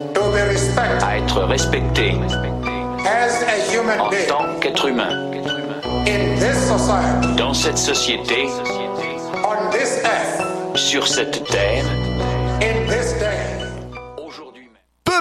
[0.00, 2.18] to be respected à être respecté
[3.06, 5.30] as a human en being tant qu'être humain
[6.08, 8.48] in this society, dans cette société,
[9.44, 11.84] on this earth, sur cette terre,
[12.60, 13.53] in this day.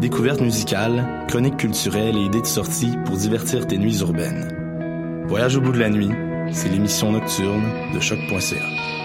[0.00, 5.24] Découvertes musicales, chroniques culturelles et idées de sortie pour divertir tes nuits urbaines.
[5.26, 6.10] Voyage au bout de la nuit,
[6.52, 8.97] c'est l'émission nocturne de choc.ca.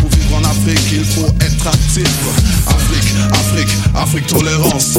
[0.00, 2.06] Pour vivre en Afrique, il faut être actif.
[2.66, 4.98] Afrique, Afrique, Afrique tolérance.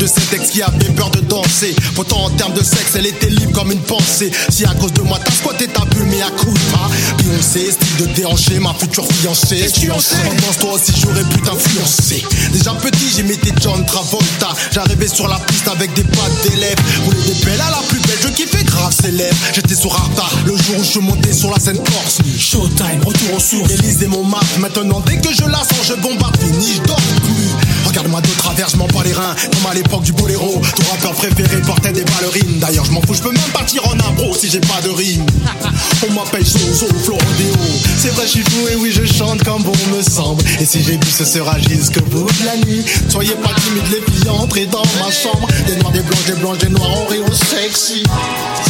[0.00, 1.76] De cet ex qui avait peur de danser.
[1.94, 4.30] Pourtant, en termes de sexe, elle était libre comme une pensée.
[4.48, 6.88] Si à cause de moi, t'as squatté ta bulle, mais à coup de pas.
[7.18, 9.70] Beyoncé, style de déhanché, ma future fiancée.
[9.78, 10.16] Tu en sais,
[10.46, 12.24] pense toi aussi, j'aurais pu t'influencer.
[12.52, 14.48] Déjà petit, j'imitais John Travolta.
[14.72, 16.78] J'arrivais sur la piste avec des pattes d'élèves.
[17.04, 19.36] Roulais des belles à la plus belle, je kiffais grave ses lèvres.
[19.54, 22.18] J'étais sur Arta le jour où je monté sur la scène corse.
[22.38, 23.70] Showtime, retour aux sources.
[23.72, 24.58] Élise et mon marque.
[24.58, 27.69] Maintenant, dès que je la sens, je bombarde, fini, je dors plus.
[27.90, 29.34] Regarde-moi de travers, je m'en bats les reins.
[29.52, 32.60] Comme à l'époque du boléro, ton rappeur préféré portait des ballerines.
[32.60, 35.26] D'ailleurs, je m'en fous, je peux même partir en impro si j'ai pas de rime.
[36.08, 37.52] On m'appelle Zozo, Florodéo.
[37.98, 40.40] C'est vrai, je suis fou et oui, je chante comme bon me semble.
[40.60, 42.84] Et si j'ai bu, ce sera jusqu'au bout de la nuit.
[43.08, 45.48] Soyez pas timides, les filles, entrez dans ma chambre.
[45.66, 48.04] Des noirs, des blanches, des blanches, des noirs en rayon sexy.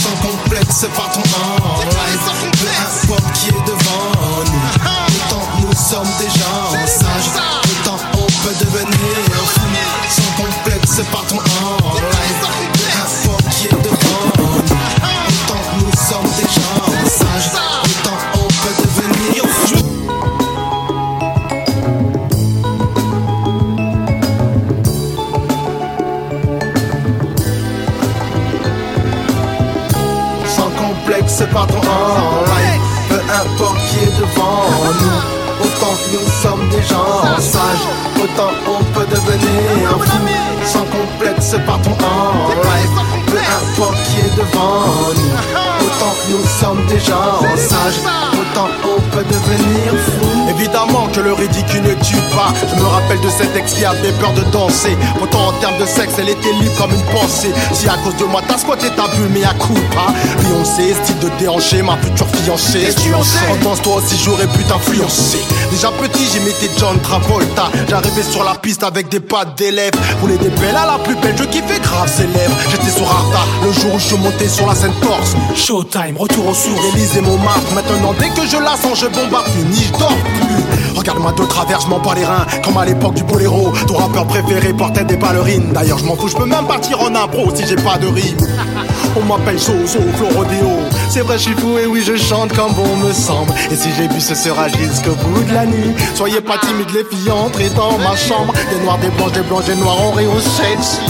[0.02, 2.50] Sans complexe, en live.
[2.52, 5.28] Peu importe qui est devant nous.
[5.28, 7.49] Autant nous sommes des gens sages.
[8.72, 11.40] Sans complexe, c'est pas ton en
[11.94, 12.42] live
[12.94, 14.38] Un banquier de vente
[15.28, 17.50] Autant que nous sommes des gens sages
[17.84, 19.78] Autant on peut devenir fou
[30.46, 34.62] Sans complexe, c'est pas ton en live Peu importe qui est devant
[35.00, 35.20] nous.
[35.62, 37.86] Autant que nous sommes des gens sages,
[38.22, 40.18] autant on peut devenir un fou.
[40.64, 42.96] Sans complexe, patron en live.
[43.26, 48.00] Peu importe qui est devant nous, autant nous sommes des gens sages,
[48.34, 50.50] autant on peut devenir fou.
[50.50, 51.86] Évidemment que le ridicule
[52.34, 52.52] pas.
[52.68, 54.96] Je me rappelle de cet ex qui avait peur de danser.
[55.18, 57.52] Pourtant, en termes de sexe, elle était libre comme une pensée.
[57.72, 60.12] Si à cause de moi, t'as squatté ta bulle, mais à coup pas.
[60.42, 62.88] Beyoncé, style de déhancher ma future fiancée.
[63.50, 65.40] En danse, toi aussi, j'aurais pu t'influencer.
[65.70, 67.70] Déjà petit, j'imitais John Travolta.
[67.88, 69.92] J'arrivais sur la piste avec des pattes d'élèves.
[70.20, 72.56] Roulais des belles à la plus belle, je kiffais grave ses lèvres.
[72.70, 75.34] J'étais sur Arta le jour où je suis monté sur la scène Corse.
[75.54, 76.94] Showtime, retour aux sources.
[76.94, 77.72] Élise mon Montmartre.
[77.74, 79.46] Maintenant, dès que je la sens, je bombarde.
[79.48, 80.79] Fini, je dors plus.
[81.00, 82.44] Regarde-moi de travers, je m'en bats les reins.
[82.62, 83.72] Comme à l'époque du boléro.
[83.88, 85.72] Ton rappeur préféré portait des ballerines.
[85.72, 88.36] D'ailleurs, je m'en fous, je peux même partir en impro si j'ai pas de rime.
[89.16, 90.68] On m'appelle Soso, Florodéo.
[91.08, 93.50] C'est vrai, je suis fou et oui, je chante comme bon me semble.
[93.70, 95.94] Et si j'ai bu, ce sera jusqu'au bout de la nuit.
[96.14, 98.52] Soyez pas timides, les filles, entrez dans ma chambre.
[98.70, 101.00] Des noirs, des blanches, des blanches, des noirs, on Chelsea.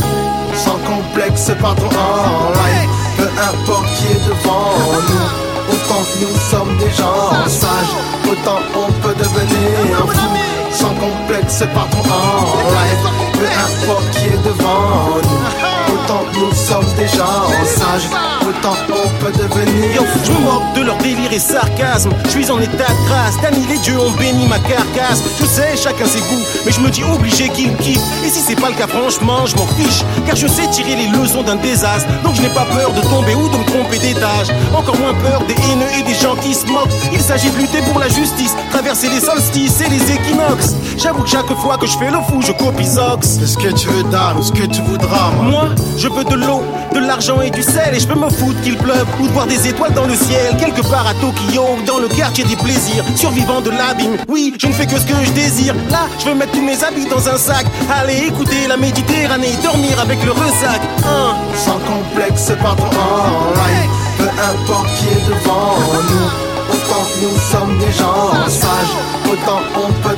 [0.54, 2.90] Sans complexe, patron en live.
[3.16, 4.70] Peu importe qui est devant
[5.08, 5.49] nous.
[5.92, 7.96] Nous sommes des gens sages,
[8.30, 10.28] autant on peut devenir un fou.
[10.70, 13.08] Sans complexe, patron en live.
[13.32, 15.79] Peu importe qui est devant nous.
[16.10, 18.08] Nous sommes des gens sages,
[18.42, 22.10] autant on peut devenir je me moque de leur délire et sarcasme.
[22.24, 23.40] Je suis en état de grâce.
[23.40, 25.22] Dany, les dieux ont béni ma carcasse.
[25.38, 28.00] Je sais, chacun ses goûts, mais je me dis obligé qu'ils kiffent.
[28.24, 30.02] Et si c'est pas le cas, franchement, je m'en fiche.
[30.26, 32.08] Car je sais tirer les leçons d'un désastre.
[32.24, 34.48] Donc je n'ai pas peur de tomber ou de me tromper d'étage.
[34.74, 36.90] Encore moins peur des haineux et des gens qui se moquent.
[37.12, 40.74] Il s'agit de lutter pour la justice, traverser les solstices et les équinoxes.
[40.96, 43.38] J'avoue que chaque fois que je fais le fou, je copie Zox.
[43.46, 44.04] ce que tu veux
[44.38, 45.50] ou ce que tu voudras, moi.
[45.60, 45.68] Moi,
[46.00, 46.62] je veux de l'eau,
[46.94, 49.46] de l'argent et du sel Et je peux me foutre qu'il pleuve ou de voir
[49.46, 53.60] des étoiles dans le ciel Quelque part à Tokyo, dans le quartier des plaisirs Survivant
[53.60, 56.52] de l'abîme, oui, je ne fais que ce que je désire Là, je veux mettre
[56.52, 61.34] tous mes habits dans un sac Aller écouter la Méditerranée, dormir avec le ressac Hein.
[61.54, 63.90] Sans complexe, patron en live.
[64.18, 65.76] Peu importe qui est devant
[66.08, 66.50] nous.
[66.72, 68.96] Autant nous sommes des gens sages,
[69.26, 70.09] autant on peut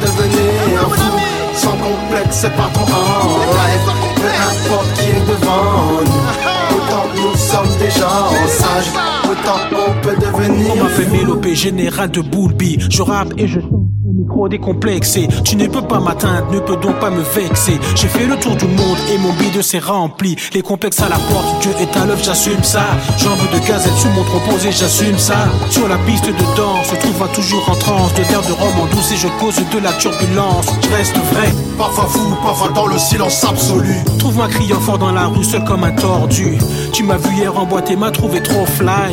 [2.33, 3.89] complexe, patron en live.
[4.17, 6.77] Peu importe qui est devant nous.
[6.77, 8.93] Autant nous sommes des gens sages,
[9.31, 12.79] autant on peut devenir On m'a fait mélopé général de Boulby.
[12.91, 15.29] Je rappe et je chante micro décomplexé.
[15.45, 17.79] Tu ne peux pas m'atteindre, ne peux donc pas me vexer.
[17.95, 20.37] J'ai fait le tour du monde et mon bide s'est rempli.
[20.55, 22.85] Les complexes à la porte, Dieu est à l'œuvre, j'assume ça.
[23.19, 25.49] J'en veux de gazette sur mon proposé, j'assume ça.
[25.71, 28.15] Sur la piste de danse, je trouve toujours en transe.
[28.15, 30.67] De terre de Rome en douce et je cause de la turbulence.
[30.83, 33.95] Je reste vrai, Parfois fou, parfois dans le silence absolu.
[34.19, 36.59] Trouve-moi criant fort dans la rue, seul comme un tordu.
[36.93, 37.53] Tu m'as vu hier
[37.91, 39.11] et m'as trouvé trop fly.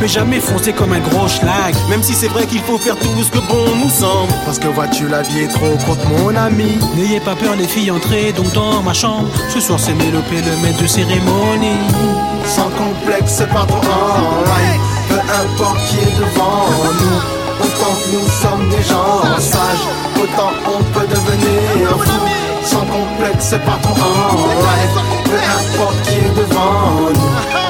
[0.00, 1.74] Mais jamais foncé comme un gros schlag.
[1.90, 4.68] Même si c'est vrai qu'il faut faire tout ce que bon nous semble Parce que
[4.68, 6.78] vois-tu, la vie est trop courte, mon ami.
[6.96, 9.28] N'ayez pas peur les filles, entrez donc dans ma chambre.
[9.50, 11.76] Ce soir c'est Mélopé le maître de cérémonie.
[12.46, 14.80] Sans complexe, patron en live.
[15.08, 16.68] Peu importe qui est devant
[17.00, 17.40] nous.
[17.62, 19.86] Autant nous sommes des gens sages,
[20.16, 22.26] autant on peut devenir un fou.
[22.64, 25.00] Sans complexe, patron en live.
[25.24, 27.69] Peu importe qui est devant nous.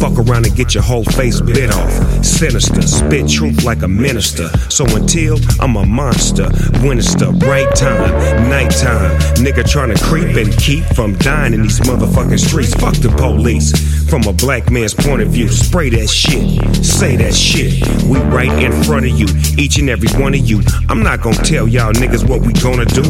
[0.00, 2.24] Fuck around and get your whole face bit off.
[2.24, 4.48] Sinister, spit truth like a minister.
[4.68, 6.48] So until I'm a monster,
[6.82, 9.18] Winchester, right time, nighttime.
[9.36, 12.74] Nigga tryna creep and keep from dying in these motherfucking streets.
[12.74, 13.72] Fuck the police.
[14.08, 17.84] From a black man's point of view, spray that shit, say that shit.
[18.04, 19.26] We right in front of you,
[19.58, 20.62] each and every one of you.
[20.88, 23.02] I'm not gonna tell y'all niggas what we gonna do,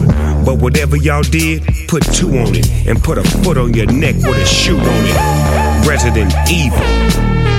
[0.45, 4.15] but whatever y'all did, put two on it and put a foot on your neck
[4.17, 5.66] with a shoe on it.
[5.87, 6.79] Resident Evil.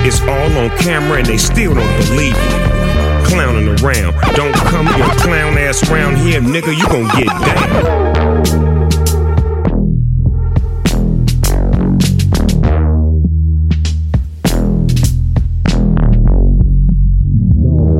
[0.06, 2.78] It's all on camera and they still don't believe me.
[3.24, 4.14] Clowning around.
[4.34, 6.76] Don't come your clown ass around here, nigga.
[6.76, 8.28] You gon' get down.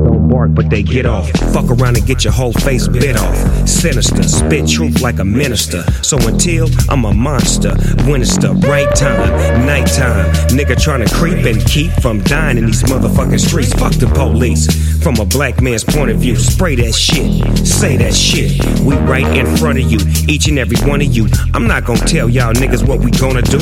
[0.05, 1.31] Don't bark, but they get off.
[1.53, 3.67] Fuck around and get your whole face bit off.
[3.67, 5.83] Sinister, spit truth like a minister.
[6.03, 7.75] So until I'm a monster,
[8.05, 10.31] when it's the right time, nighttime.
[10.49, 13.73] Nigga trying to creep and keep from dying in these motherfucking streets.
[13.73, 14.67] Fuck the police.
[15.03, 17.31] From a black man's point of view, spray that shit,
[17.65, 18.63] say that shit.
[18.81, 21.27] We right in front of you, each and every one of you.
[21.53, 23.59] I'm not gonna tell y'all niggas what we gonna do,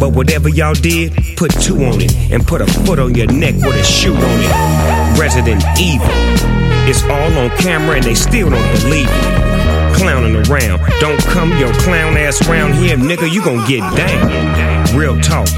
[0.00, 3.54] but whatever y'all did, put two on it and put a foot on your neck
[3.54, 5.18] with a shoe on it.
[5.18, 6.08] Resident Evil.
[6.88, 9.50] It's all on camera and they still don't believe me.
[9.94, 10.80] Clowning around.
[11.00, 13.30] Don't come your clown ass round here, nigga.
[13.30, 14.96] You gon' get down.
[14.96, 15.48] Real talk.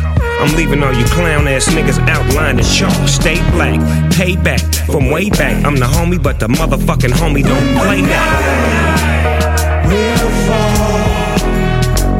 [0.42, 3.08] I'm leaving all you clown ass niggas outlined in chalk.
[3.08, 3.78] Stay black,
[4.12, 5.64] pay back from way back.
[5.64, 9.84] I'm the homie, but the motherfucking homie don't play that.
[9.86, 11.22] We'll fall.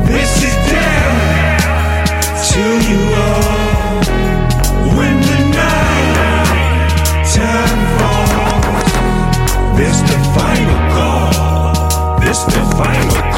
[0.07, 1.15] This is down
[2.53, 3.12] to you
[9.83, 12.21] this the final call.
[12.21, 13.32] This the final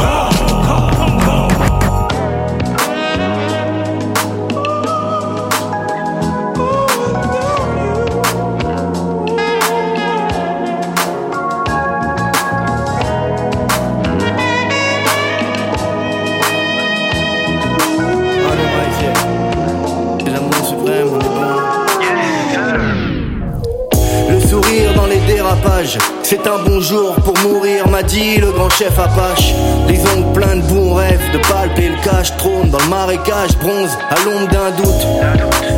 [26.34, 29.52] c'est un bon jour pour mourir, m'a dit le grand chef Apache.
[29.86, 33.96] Les ongles pleins de bons rêves, de palper le cache trône dans le marécage, bronze
[34.10, 35.06] à l'ombre d'un doute.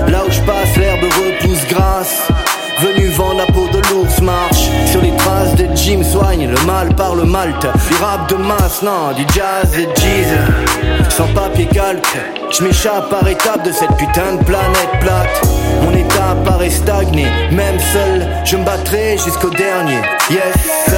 [0.08, 2.28] Là où je passe, l'herbe repousse grasse.
[2.78, 4.68] Venu vendre la peau de l'ours marche.
[4.90, 8.82] Sur les traces de Jim soigne le mal par le malte Du rap de masse,
[8.82, 11.08] non, du jazz et jeez.
[11.08, 12.18] Sans papier calque
[12.50, 15.42] Je m'échappe par étapes de cette putain de planète plate.
[15.82, 20.02] Mon état paraît stagné Même seul, je me battrai jusqu'au dernier.
[20.30, 20.94] Yes,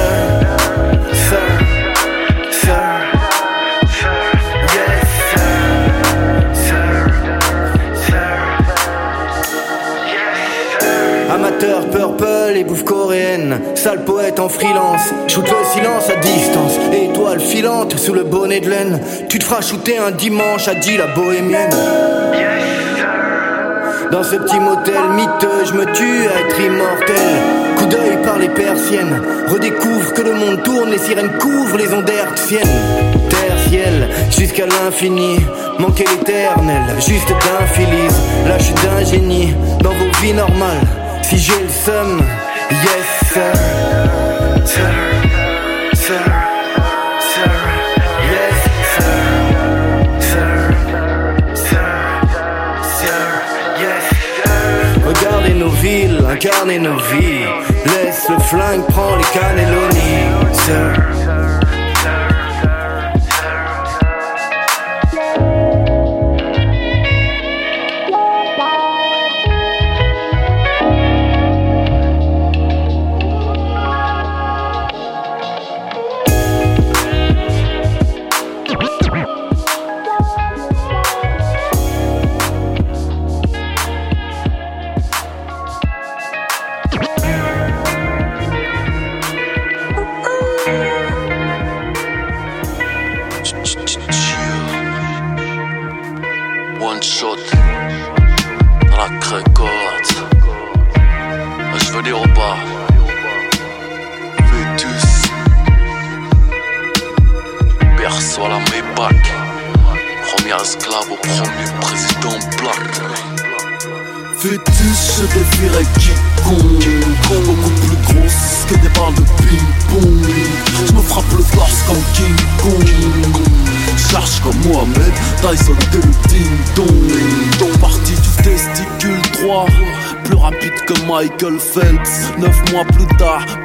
[13.79, 18.69] Sale poète en freelance Shoot le silence à distance Étoile filante sous le bonnet de
[18.69, 21.69] laine Tu te feras shooter un dimanche a dit la bohémienne
[24.11, 27.15] dans ce petit motel miteux, je me tue à être immortel.
[27.77, 32.09] Coup d'œil par les persiennes, redécouvre que le monde tourne, les sirènes couvrent les ondes
[32.09, 32.67] hertziennes.
[33.29, 35.37] Terre, ciel, jusqu'à l'infini,
[35.77, 38.19] manquer l'éternel, juste d'infilise.
[38.47, 40.87] Là, je suis d'un génie, dans vos vies normales.
[41.21, 42.19] Si j'ai le seum,
[42.71, 43.53] yes sir,
[55.05, 57.45] Regardez nos villes, incarnez nos vies.
[57.85, 60.11] Laisse le flingue, prends les cannelloni,
[60.53, 61.28] sir.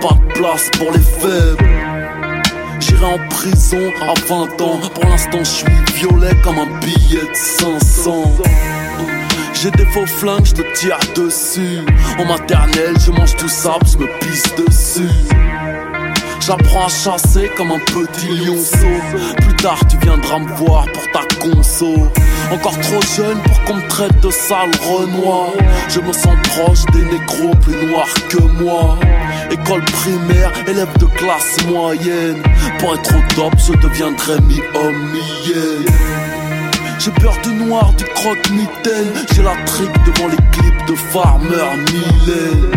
[0.07, 1.65] Pas de place pour les faibles
[2.81, 7.35] J'irai en prison à 20 ans Pour l'instant je suis violet comme un billet de
[7.35, 8.33] 500
[9.55, 11.79] j'ai des faux flingues, je te tire dessus.
[12.19, 15.09] En maternelle, je mange tout ça, je me pisse dessus.
[16.47, 19.01] J'apprends à chasser comme un petit lionceau.
[19.39, 21.95] Plus tard, tu viendras me voir pour ta conso.
[22.53, 25.53] Encore trop jeune pour qu'on me traite de sale renoir.
[25.89, 28.99] Je me sens proche des négros plus noirs que moi.
[29.55, 32.43] École primaire, élève de classe moyenne.
[32.81, 35.87] Pour être au top, je deviendrai mi-homme, mi-hyène.
[36.99, 39.13] J'ai peur du noir, du croque-mitaine.
[39.33, 42.69] J'ai la trique devant les clips de Farmer Millet.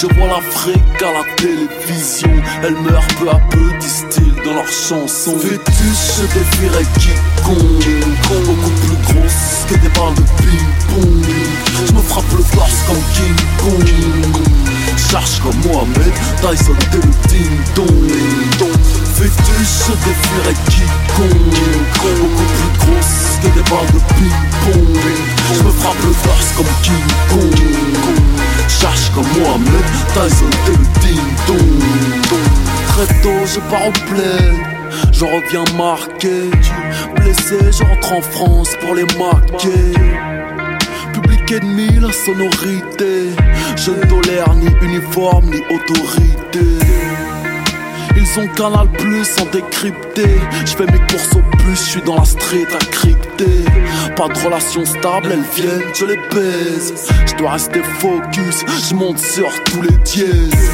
[0.00, 2.32] Je vois l'Afrique à la télévision.
[2.64, 5.38] Elle meurt peu à peu, disent-ils dans leurs chansons.
[5.38, 7.86] Fœtus, je défierais quiconque.
[8.46, 11.26] Beaucoup plus grosse que des balles de ping-pong.
[11.86, 14.81] Je me frappe le torse comme King Kong.
[14.96, 18.10] Charge comme Mohamed, Tyson et le ding-dong.
[19.14, 21.60] Fœtus, je défierais quiconque.
[22.02, 24.98] Beaucoup plus grosse que des balles de ping-pong.
[25.54, 27.60] Je me frappe le torse comme King Kong.
[28.68, 31.82] Charge comme Mohamed, Tyson et le ding-dong.
[32.88, 34.54] Très tôt, je pars au plaid.
[35.12, 36.50] Je reviens marqué.
[37.16, 40.41] Blessé, je rentre en France pour les marquer.
[41.52, 43.28] La sonorité.
[43.76, 46.78] Je ne tolère ni uniforme ni autorité.
[48.16, 50.40] Ils ont Canal Plus sans décrypter.
[50.64, 53.64] Je fais mes courses au plus, je suis dans la street à crypter.
[54.16, 56.94] Pas de relation stable, elles viennent, je les baise.
[57.26, 60.70] Je dois rester focus, je monte sur tous les dièses.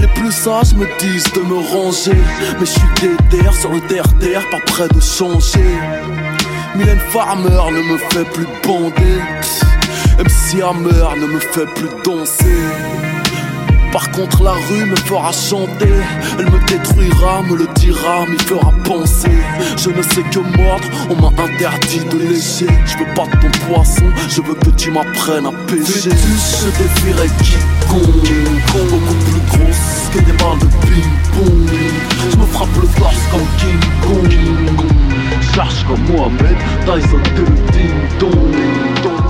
[0.00, 2.16] Les plus sages me disent de me ranger.
[2.58, 5.76] Mais je suis déter sur le terre-terre, pas prêt de changer.
[6.78, 9.20] Mylène Farmer ne me fait plus bander.
[10.16, 12.62] MC Hammer ne me fait plus danser.
[13.92, 15.92] Par contre la rue me fera chanter.
[16.38, 19.38] Elle me détruira, me le dira, m'y fera penser.
[19.76, 22.68] Je ne sais que mordre, on m'a interdit de lécher.
[22.86, 26.10] Je veux pas de ton poisson, je veux que tu m'apprennes à pêcher.
[26.10, 28.28] Je défierais quiconque
[28.72, 31.70] Beaucoup plus grosse que des balles de ping-pong.
[32.30, 35.17] Je me frappe le torse comme King Kong
[35.54, 38.48] Charge comme Mohamed, Tyson de le ding-dong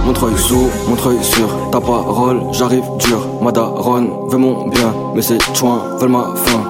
[0.07, 3.21] Montreuil sous, Montreuil sur ta parole, j'arrive dur.
[3.43, 6.63] Ma daronne veut mon bien, mais ces chouins veulent ma fin.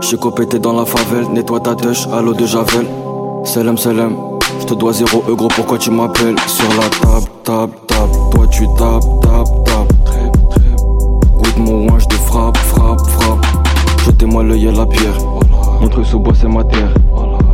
[0.00, 2.86] J'suis copété dans la favelle, nettoie ta touche à l'eau de Javel.
[3.44, 4.16] Salam salam,
[4.60, 9.04] j'te dois zéro euro, pourquoi tu m'appelles Sur la table, table, table, toi tu tapes,
[9.22, 10.60] tapes, tapes.
[11.36, 13.46] Goûte mon ouin, j'te frappe, frappe, frappe.
[14.04, 15.18] Jetez-moi l'œil à la pierre.
[15.80, 16.94] Montreuil sous bois, c'est ma terre.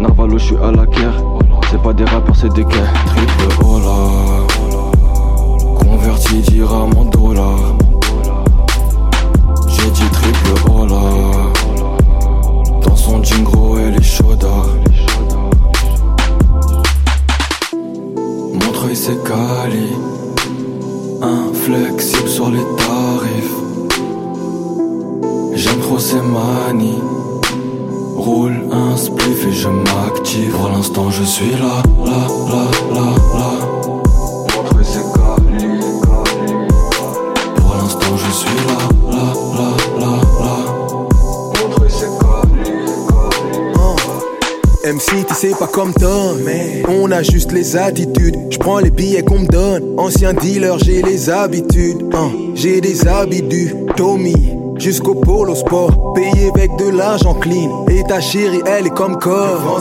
[0.01, 1.23] Narvalo, j'suis à la guerre.
[1.71, 2.93] C'est pas des rappeurs, c'est des guerres.
[3.07, 4.47] Triple hola.
[5.79, 7.77] Converti dirham en dollars.
[9.69, 11.01] J'ai dit triple hola.
[12.83, 14.49] Dans son jean gros, elle est chauda.
[18.53, 19.93] Montreuil c'est Cali.
[21.23, 23.59] Inflexible sur les tarifs.
[25.55, 27.01] J'aime trop ces manies.
[28.25, 30.53] Roule un spliff et je m'active.
[30.53, 33.51] Pour l'instant, je suis là, là, là, là, là.
[37.57, 38.79] Pour l'instant, je suis là,
[39.11, 40.83] là, là, là, là.
[44.85, 48.37] MC, tu sais pas comme Tom, mais on a juste les attitudes.
[48.51, 49.99] Je prends les billets qu'on me donne.
[49.99, 52.05] Ancien dealer, j'ai les habitudes.
[52.13, 53.95] Hein, j'ai des habitudes.
[53.97, 56.13] Tommy, jusqu'au polo sport.
[56.15, 57.87] Payé avec de l'argent clean.
[57.89, 59.81] Et ta chérie, elle est comme corps.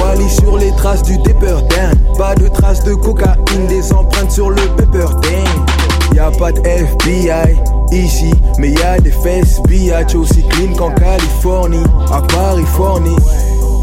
[0.00, 1.98] Wally sur les traces du Dapper Dan.
[2.16, 6.14] Pas de traces de cocaïne, des empreintes sur le Pepper Dan.
[6.14, 7.56] Y'a pas de FBI
[7.92, 13.16] ici, mais y'a des fesses biatch aussi clean qu'en Californie, à Paris, Forni.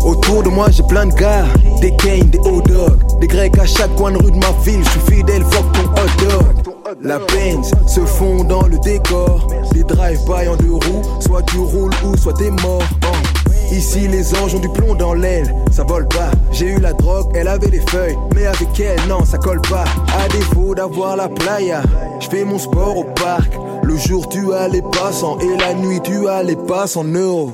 [0.05, 1.45] Autour de moi j'ai plein de gars,
[1.81, 4.83] des Kane, des hot dogs, des Grecs à chaque coin de rue de ma ville,
[4.83, 6.67] je suis fidèle, fuck ton hot dog.
[7.01, 11.93] La Benz se fond dans le décor, des drive-by en deux roues, soit tu roules
[12.05, 12.83] ou soit t'es mort.
[13.03, 13.71] Oh.
[13.71, 16.31] Ici les anges ont du plomb dans l'aile, ça vole pas.
[16.51, 19.83] J'ai eu la drogue, elle avait des feuilles, mais avec elle non ça colle pas.
[20.17, 21.81] À défaut d'avoir la playa,
[22.19, 23.51] je fais mon sport au parc.
[23.83, 27.51] Le jour tu as les passants et la nuit tu as les passes en euros.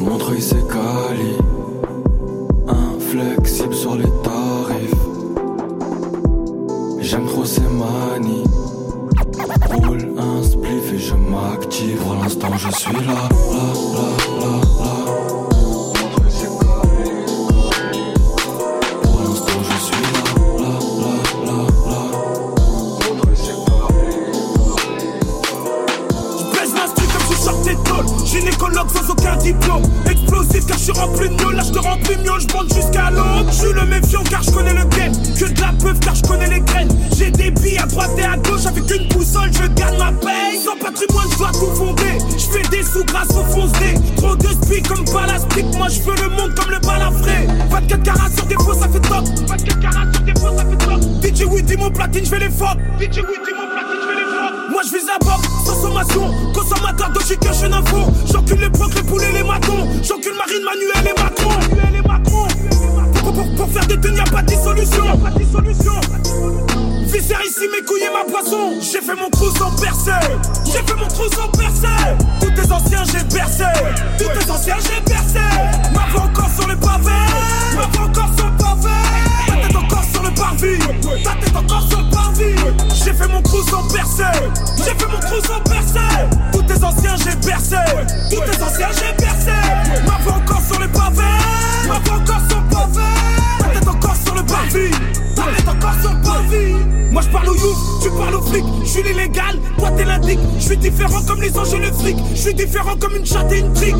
[0.00, 1.36] Montreuil c'est Cali.
[2.66, 4.94] Inflexible sur les tarifs.
[7.00, 8.44] J'aime trop ces manies.
[9.70, 11.98] Roule un spliff et je m'active.
[11.98, 13.14] Pour l'instant, je suis là, là,
[13.94, 14.08] là,
[14.40, 15.18] là, là.
[28.24, 31.34] Gynécologue sans aucun diplôme Explosif car je suis rempli de
[32.04, 33.48] je jusqu'à l'aube.
[33.50, 35.12] Je suis le méfiant car je connais le game.
[35.38, 36.88] Que de la peuf car je connais les graines.
[37.16, 40.58] J'ai des billes à droite et à gauche Avec une boussole je gagne ma paye.
[40.64, 42.18] Sans patrimoine je dois tout fonder.
[42.36, 46.16] Je fais des sous grâce au foncé Trop de spi comme balastique Moi je veux
[46.22, 47.46] le monde comme le balafré.
[47.70, 49.24] 24 carats sur des faux ça fait top.
[49.48, 51.00] 24 carats sur des faux ça fait top.
[51.22, 54.26] DJ Woody mon platine je fais les fuck DJ Woody mon platine je fais les
[54.26, 58.70] fuck Moi je vise à bord sans sommation Consommateur de chic je info J'encule les
[58.70, 61.87] procs, les poulets, les matons J'encule Marine, Manuel et Macron
[63.56, 65.04] pour, faire des thunes y'a pas de dissolution
[67.12, 68.74] Visser ici mes couilles et ma poisson.
[68.80, 70.10] J'ai fait mon trou sans percer.
[70.66, 71.86] J'ai fait mon trou sans percer.
[72.40, 73.64] Tous tes anciens, j'ai percé.
[74.18, 75.40] Tous tes anciens, j'ai percé.
[75.94, 77.10] Ma voix encore sur les pavés.
[77.74, 78.90] Ma voix encore sur le pavé.
[79.46, 81.22] Ta tête encore sur le parvis.
[81.24, 82.56] Ta tête encore sur le parvis.
[83.04, 84.38] J'ai fait mon trou sans percer.
[84.76, 86.28] J'ai fait mon trou sans percer.
[86.52, 87.76] Tous tes anciens, j'ai percé.
[88.30, 89.52] Tous tes anciens, j'ai percé.
[90.06, 91.22] Ma voix encore sur les pavés.
[91.88, 93.08] Ma voix encore sur le pavé.
[93.60, 93.87] Ta tête
[97.10, 98.64] moi je parle au youth, tu parles au flic.
[98.84, 100.38] Je suis l'illégal, toi t'es l'indique.
[100.58, 102.16] Je suis différent comme les anges et le fric.
[102.30, 103.96] Je suis différent comme une chatte et une trique.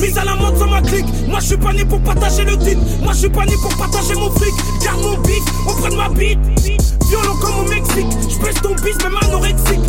[0.00, 1.06] Mise à la mode sur ma clique.
[1.28, 2.80] Moi je suis pas né pour partager le titre.
[3.02, 4.54] Moi je suis pas né pour partager mon fric.
[4.82, 6.38] Garde mon bif auprès de ma bite.
[7.08, 8.06] Violent comme au Mexique.
[8.28, 9.80] Je ton bis, même anorexique.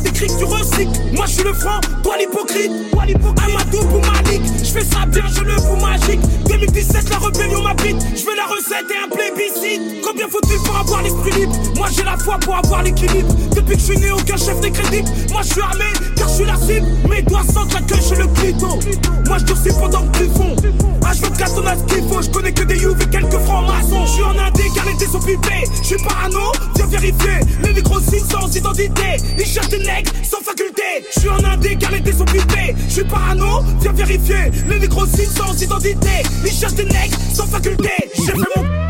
[0.00, 1.00] Que tu recycles.
[1.14, 2.70] Moi je suis le franc, toi l'hypocrite.
[2.92, 4.42] Amadou pour Malik.
[4.58, 6.20] Je fais ça bien, je le fous magique.
[6.46, 7.96] 2017, la rébellion m'habite.
[8.14, 10.02] Je veux la recette et un plébiscite.
[10.04, 11.54] Combien faut-il pour avoir l'esprit libre?
[11.76, 13.34] Moi j'ai la foi pour avoir l'équilibre.
[13.54, 15.08] Depuis que je suis né, aucun chef n'est crédible.
[15.32, 15.84] Moi je suis armé,
[16.16, 16.86] car je suis la cible.
[17.08, 18.78] Mes doigts sentent la queue chez le clito.
[19.26, 20.56] Moi je durcis pendant que tu fonds.
[21.00, 22.22] H24 on a ce qu'il faut.
[22.22, 24.06] Je connais que des et quelques francs maçons.
[24.06, 25.64] Je suis en indé car les dés sont pipés.
[25.82, 27.40] Je suis parano, viens vérifier.
[27.62, 29.16] Les nécrosites sans identité.
[29.38, 29.78] Ils cherchent des
[30.22, 30.82] sans faculté.
[31.14, 32.74] Je suis en indé car les dés sont pipés.
[32.88, 34.50] Je suis parano, viens vérifier.
[34.68, 36.22] Les nécrosites sans identité.
[36.44, 37.90] Ils cherchent des nègres sans faculté.
[38.16, 38.80] J'ai fait mon.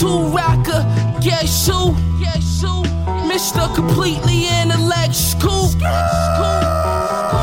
[0.00, 1.20] V2 rocker.
[1.20, 1.92] Guess who?
[3.28, 3.72] Mr.
[3.74, 5.68] Completely intellectual.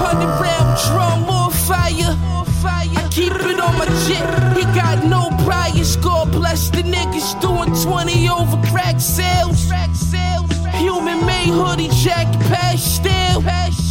[0.02, 2.18] Hundred round drum more fire.
[2.66, 4.58] I keep it on my jet.
[4.58, 5.96] He got no priors.
[5.98, 9.70] God bless the niggas doing 20 over crack sales.
[10.74, 13.42] Human made hoodie jacket pastel.
[13.42, 13.87] Push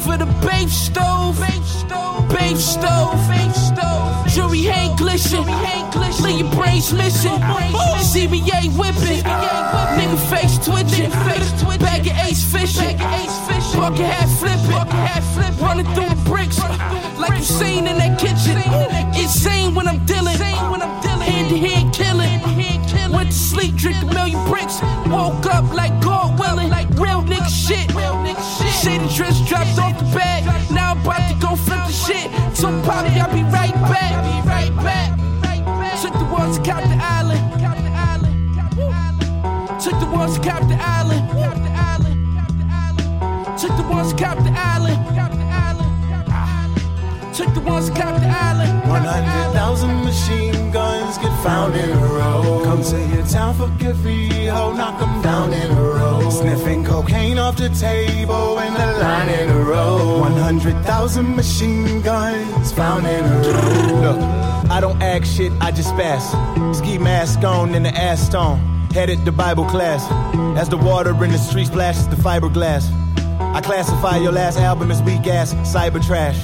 [0.00, 1.38] over the babe stove.
[2.30, 3.16] Babe stove.
[4.28, 5.44] Jury hang glisten.
[6.22, 7.38] Leave your brains missing.
[8.10, 9.22] CBA whipping.
[9.98, 11.10] Nigga face twitching.
[11.80, 12.96] Bag of ace fishing.
[13.76, 15.64] Bucket hat flipping.
[15.64, 16.58] Running through bricks.
[17.18, 18.56] Like you seen in that kitchen.
[19.20, 20.36] Insane when I'm dealing.
[20.36, 22.40] Hand to hand killing.
[23.12, 24.80] Went to sleep, drink a million bricks.
[25.08, 26.70] Woke up like God willing.
[26.96, 27.90] Real nigga shit.
[27.90, 28.19] Shit
[28.86, 30.44] and dress dropped off the bag.
[30.70, 32.30] Now I'm about to go flip the shit.
[32.56, 34.24] So probably I'll be right back.
[34.24, 35.10] Be right back.
[36.00, 37.44] Took the ones to the island.
[39.82, 41.28] Took the ones to the island.
[43.58, 44.98] Took the ones to the island.
[47.34, 48.88] Took the ones to the island.
[48.88, 52.62] 100,000 machine guns get found in a row.
[52.64, 56.30] Come to your town for every hoe, knock them down in a row.
[56.30, 60.20] Sniffing cocaine off the table in a line in a row.
[60.20, 64.00] 100,000 machine guns found in a row.
[64.00, 64.20] Look,
[64.70, 66.24] I don't act shit, I just pass.
[66.78, 68.58] Ski mask on and the ass stone.
[68.92, 70.04] Headed to Bible class.
[70.58, 72.90] As the water in the street splashes the fiberglass.
[73.40, 76.38] I classify your last album as weak ass cyber trash.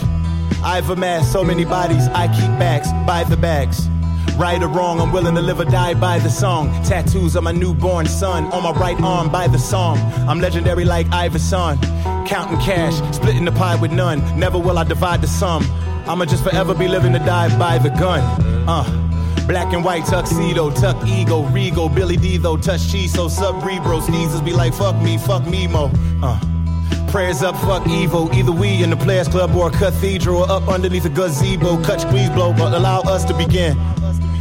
[0.62, 3.88] I've amassed so many bodies, I keep backs by the bags.
[4.36, 6.70] Right or wrong, I'm willing to live or die by the song.
[6.84, 9.96] Tattoos of my newborn son on my right arm by the song.
[10.28, 11.78] I'm legendary like Iverson.
[12.26, 14.20] Counting cash, splitting the pie with none.
[14.38, 15.64] Never will I divide the sum.
[16.06, 18.20] I'ma just forever be living to die by the gun.
[18.68, 18.84] Uh.
[19.46, 24.00] Black and white tuxedo, tuck ego, regal, Billy D though, touch cheese, so cerebral.
[24.00, 25.90] Sneezes be like, fuck me, fuck me, mo.
[26.22, 26.38] Uh.
[27.08, 28.30] Prayers up, fuck evil.
[28.34, 31.82] Either we in the Players Club or a cathedral, or up underneath a gazebo.
[31.84, 33.78] Cut, squeeze, blow, but allow us to begin.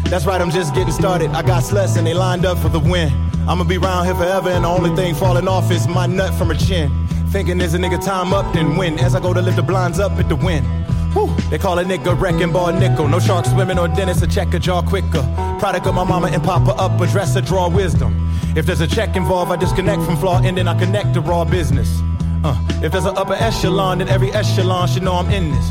[0.09, 1.31] That's right, I'm just getting started.
[1.31, 3.11] I got sluts and they lined up for the win.
[3.47, 6.47] I'ma be around here forever, and the only thing falling off is my nut from
[6.49, 6.91] her chin.
[7.29, 8.97] Thinking there's a nigga time up, then win.
[8.99, 10.65] As I go to lift the blinds up at the wind.
[11.13, 13.07] Whew, they call a nigga wrecking ball nickel.
[13.07, 15.23] No shark swimming or dentist, a check a jaw quicker.
[15.59, 18.31] Product of my mama and papa up, a dresser, draw wisdom.
[18.55, 21.45] If there's a check involved, I disconnect from flaw and then I connect to raw
[21.45, 22.01] business.
[22.43, 25.69] Uh, if there's an upper echelon, then every echelon should know I'm in this.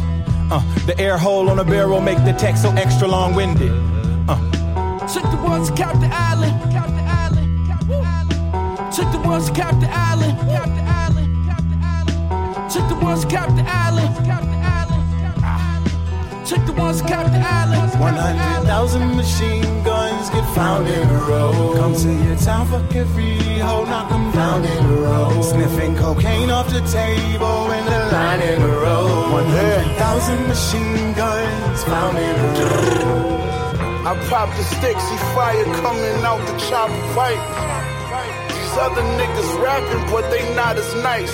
[0.51, 3.94] Uh, the air hole on a barrel make the text so extra long winded.
[4.27, 4.39] Uh,
[5.07, 6.61] Took the ones to cop the island.
[6.73, 8.93] Cop the island.
[8.93, 10.39] Took the ones to cop the island.
[10.39, 12.71] Cop the island.
[12.73, 14.15] Took the ones to cop the island.
[14.27, 14.65] Cop the island.
[16.47, 17.91] Took the ones cap the island.
[17.99, 21.75] 100,000 machine guns get found in a row.
[21.77, 25.43] Come to your town, fuck every hoe, knock 'em down in a row.
[25.43, 29.07] Sniffing cocaine off the table in the line in a row.
[29.33, 33.54] 100,000 machine guns found in a row.
[34.07, 37.41] I pop the stick, see fire coming out the chopper pipe.
[38.53, 41.33] These other niggas rapping, but they not as nice.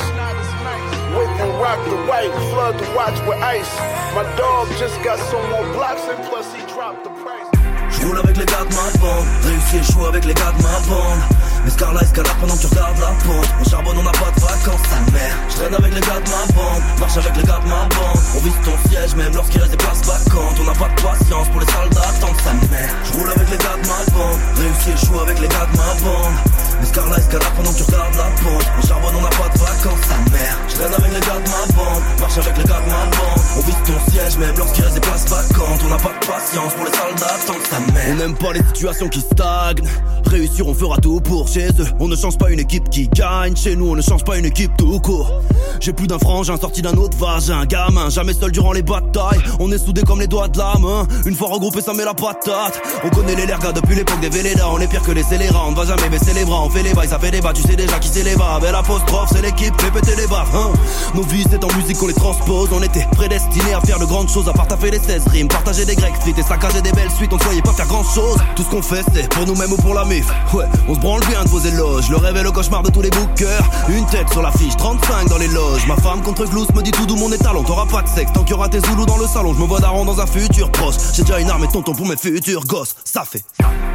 [1.10, 3.74] Whip and rock the white, flood the watch with ice.
[4.14, 7.59] My dog just got some more blocks and plus he dropped the price.
[8.00, 10.78] Je roule avec les gars de ma bande, réussi chaud avec les gars de ma
[10.88, 11.20] bande.
[11.64, 13.48] Mais Scarla escalade pendant que tu regardes la pente.
[13.60, 15.36] On charbonne, on n'a pas de vacances, sa mère.
[15.50, 18.20] Je traîne avec les gars de ma bande, marche avec les gars de ma bande.
[18.36, 20.56] On vise ton siège, même lorsqu'il reste des places vacantes.
[20.60, 22.90] On n'a pas de patience pour les soldats, attendre sa mère.
[23.04, 25.92] Je roule avec les gars de ma bande, réussi chaud avec les gars de ma
[26.00, 26.36] bande.
[26.80, 28.64] Mais escalade pendant que tu regardes la pente.
[28.78, 30.56] On charbonne, on n'a pas de vacances, sa mère.
[30.68, 33.42] Je traîne avec les gars de ma bande, marche avec les gars de ma bande.
[33.56, 35.80] On vise ton siège, même lorsqu'il reste des places vacantes.
[35.84, 38.06] On n'a pas de patience pour les soldats, attendre sa mère.
[38.10, 39.88] On n'aime pas les situations qui stagnent.
[40.26, 41.86] Réussir, on fera tout pour chez eux.
[41.98, 43.56] On ne change pas une équipe qui gagne.
[43.56, 45.42] Chez nous, on ne change pas une équipe tout court.
[45.80, 47.64] J'ai plus d'un frangin sorti d'un autre vagin.
[47.66, 49.40] Gamin, jamais seul durant les batailles.
[49.58, 51.06] On est soudés comme les doigts de la main.
[51.26, 52.80] Une fois regroupés, ça met la patate.
[53.04, 54.68] On connaît les lergas depuis l'époque des Vélédas.
[54.72, 55.64] On est pire que les scélérats.
[55.66, 56.69] On ne va jamais baisser les bras.
[56.70, 57.52] On fait les bails, ça fait des bas.
[57.52, 58.60] Tu sais déjà qui c'est les bas.
[58.60, 59.74] Belle apostrophe, c'est l'équipe.
[59.80, 60.54] Fait péter les baffes.
[60.54, 60.70] Hein.
[61.14, 62.68] Nos vies, c'est en musique qu'on les transpose.
[62.72, 64.48] On était prédestinés à faire de grandes choses.
[64.48, 65.48] À part taper les 16 rimes.
[65.48, 67.32] Partager des grecs frites et saccager des belles suites.
[67.32, 68.38] On ne voyait pas faire grand chose.
[68.54, 70.26] Tout ce qu'on fait, c'est pour nous-mêmes ou pour la mif.
[70.54, 72.08] Ouais, on se branle bien de vos éloges.
[72.08, 73.64] Le rêve et le cauchemar de tous les bookers.
[73.88, 75.88] Une tête sur l'affiche, 35 dans les loges.
[75.88, 77.64] Ma femme contre Glous me dit tout d'où mon étalon.
[77.64, 79.54] T'auras pas de sexe tant qu'il y aura tes zoulous dans le salon.
[79.54, 80.94] Je me vois daron dans un futur proche.
[81.14, 82.94] J'ai déjà une arme et tonton pour mes futurs gosses.
[83.04, 83.42] Ça fait.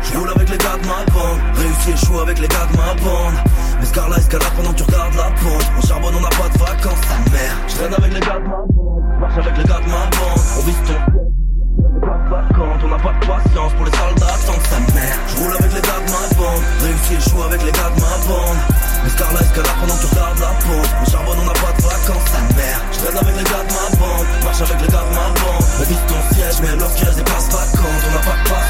[0.02, 1.40] Je roule avec les gars de ma bande,
[2.22, 3.38] avec les de ma bande.
[3.80, 4.18] Mais Scarla
[4.56, 5.66] pendant que tu regardes la pente.
[5.78, 7.56] On charbonne, on n'a pas de vacances, sa mère.
[7.68, 10.42] Je traîne avec les gars de ma bande, marche avec les gars de ma bande.
[10.58, 10.98] On vise ton
[12.30, 15.18] vacances, on n'a pas de patience pour les soldats, tant sa mère.
[15.28, 18.02] Je roule avec les gars de ma bande, réussi et chaud avec les gars de
[18.02, 18.60] ma bande.
[19.04, 20.90] Mais Scarla escalade pendant que tu regardes la pente.
[21.02, 22.80] On charbonne, on n'a pas de vacances, sa mère.
[22.92, 25.66] Je traîne avec les gars de ma bande, marche avec les gars de ma bande.
[25.80, 28.65] On vise ton siège, mais reste des places vacantes, on n'a pas de patience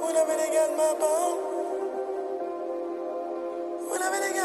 [0.00, 1.38] Roule avec les gars de ma bande.
[3.88, 4.38] Roule avec les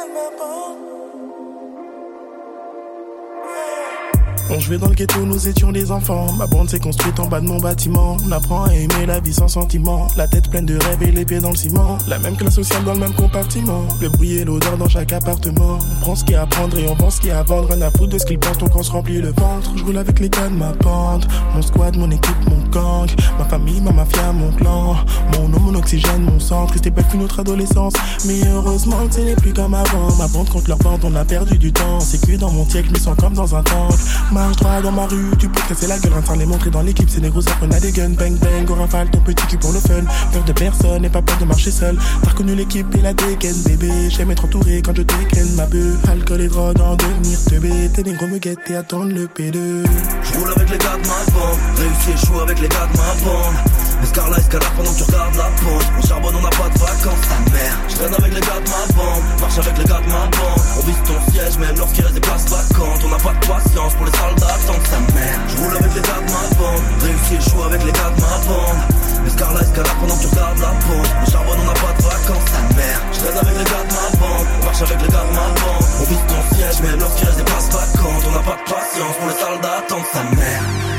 [4.50, 6.32] On jouait dans le ghetto, nous étions des enfants.
[6.34, 8.18] Ma bande s'est construite en bas de mon bâtiment.
[8.28, 10.08] On apprend à aimer la vie sans sentiment.
[10.18, 11.98] La tête pleine de rêves et les pieds dans le ciment.
[12.08, 13.88] La même classe sociale dans le même compartiment.
[14.02, 15.80] Le bruit et l'odeur dans chaque appartement.
[15.98, 17.40] On prend ce qu'il y a à prendre et on vend ce qu'il y a
[17.40, 17.70] à vendre.
[17.70, 19.72] Rien à foutre de ce qu'ils pensent, donc on se remplit le ventre.
[19.76, 21.26] Je roule avec les gars de ma bande.
[21.56, 23.10] Mon squad, mon équipe, mon gang.
[23.40, 24.98] Ma famille, ma mafia, mon clan.
[25.34, 26.68] Mon eau, mon oxygène, mon sang.
[26.86, 27.94] Et belle fut notre adolescence.
[28.26, 30.14] Mais heureusement que ce n'est plus comme avant.
[30.18, 32.02] Ma bande contre leur bande, on a perdu du temps.
[32.02, 33.96] C'est que dans mon tièque, je me sens comme dans un temple.
[34.34, 37.08] Marche droit dans ma rue, tu peux casser la gueule, train les montrer dans l'équipe,
[37.08, 39.72] c'est négros, ça on a des guns, bang bang, au rafale, ton petit cul pour
[39.72, 43.02] le fun, peur de personne et pas peur de marcher seul, t'as reconnu l'équipe et
[43.02, 46.96] la dégaine, bébé, j'aime être entouré quand je dégaine ma bœuf, alcool et drogue en
[46.96, 49.54] devenir teubé, tes négros me guettent et attendent le P2.
[49.54, 53.14] Je roule avec les gars de ma bande, réussi chaud avec les gars de ma
[53.24, 53.83] bande.
[54.04, 55.88] Mais Scarla escalade pendant que tu regardes la pente.
[55.96, 57.78] On charbonne, on n'a pas de vacances, ta mère.
[57.88, 60.64] Je traîne avec les gars de ma bande, marche avec les gars de ma bande.
[60.76, 63.00] On vise ton siège, même lorsqu'il reste des places vacantes.
[63.00, 65.40] On n'a pas de patience pour les soldats, tant que sa mère.
[65.48, 68.20] Je roule avec les gars de ma bande, réussi et chaud avec les gars de
[68.20, 68.82] ma bande.
[69.24, 71.12] Mais Scarla escalade pendant que tu regardes la pente.
[71.24, 73.00] On charbonne, on n'a pas de vacances, ta mère.
[73.08, 75.86] Je traîne avec les gars de ma bande, marche avec les gars de ma bande.
[75.96, 78.24] On vise ton siège, même lorsqu'il reste des places vacantes.
[78.28, 80.93] On n'a pas de patience pour les soldats, tant que sa mère.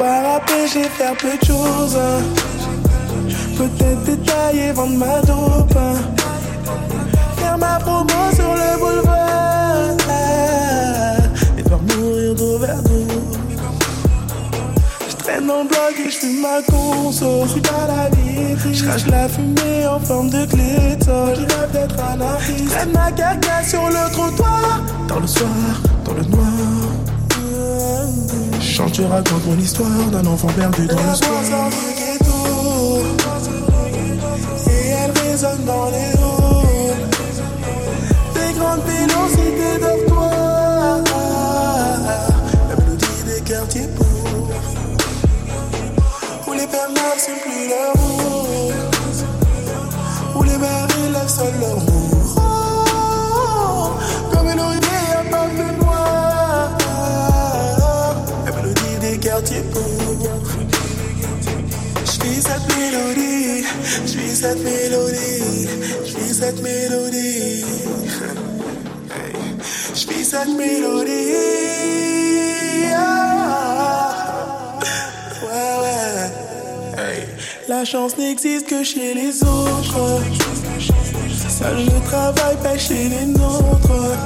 [0.00, 1.98] Pas rapper, j'ai faire peu de choses.
[3.58, 5.78] Peut-être détailler, vendre ma dope.
[7.36, 9.96] Faire ma promo sur le boulevard.
[11.58, 13.38] Et devoir mourir d'overdose.
[15.06, 17.44] Je traîne le bloc et je ma conso.
[17.44, 18.72] Je suis dans la vie.
[18.72, 21.34] Je crache la fumée en forme de glycol.
[21.36, 22.72] Je rêve d'être anarchiste.
[22.72, 24.80] Je ma carcasse sur le trottoir.
[25.08, 25.50] Dans le soir,
[26.06, 26.49] dans le noir.
[28.80, 31.70] Chante, je raconte mon histoire d'un enfant perdu dans le soir.
[34.68, 37.08] Et elle résonne dans les halls.
[38.34, 41.04] Des grandes vélocités dortoirs.
[42.70, 44.48] La mélodie des quartiers pauvres.
[46.48, 48.72] Où les pères n'avaient plus leur roue.
[50.38, 51.99] Où les mères élèvent seuls leur roue.
[62.90, 63.64] Mélodie,
[64.06, 65.68] je vis cette mélodie,
[66.06, 67.64] je vis cette mélodie.
[69.94, 71.34] Je vis cette mélodie.
[72.96, 74.78] Ah.
[75.42, 75.76] Ouais,
[76.96, 77.28] ouais.
[77.68, 80.20] La chance n'existe que chez les autres.
[81.48, 84.16] Seul le travail pêche chez les nôtres.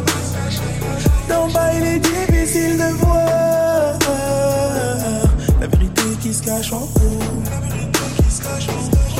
[1.28, 3.98] D'en bas, il est difficile de voir
[5.60, 7.73] la vérité qui se cache en haut.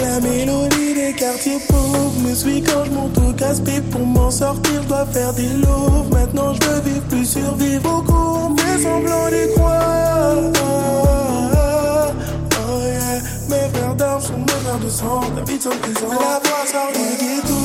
[0.00, 4.82] La mélodie des quartiers pauvres me suit quand je monte au casse Pour m'en sortir,
[4.82, 6.04] je dois faire des loups.
[6.10, 8.54] Maintenant, je veux vivre plus survivre au cours.
[8.58, 10.36] Fais semblant d'y croire.
[12.56, 15.20] Oh yeah, mes frères d'armes sont mes frères de sang.
[15.36, 16.08] La vie de prison.
[16.10, 17.60] La voix sort du ghetto.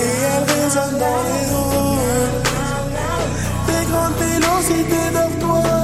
[0.00, 1.94] Et elle résonne dans les rues.
[3.66, 5.83] Des grandes vélocités dortoirs.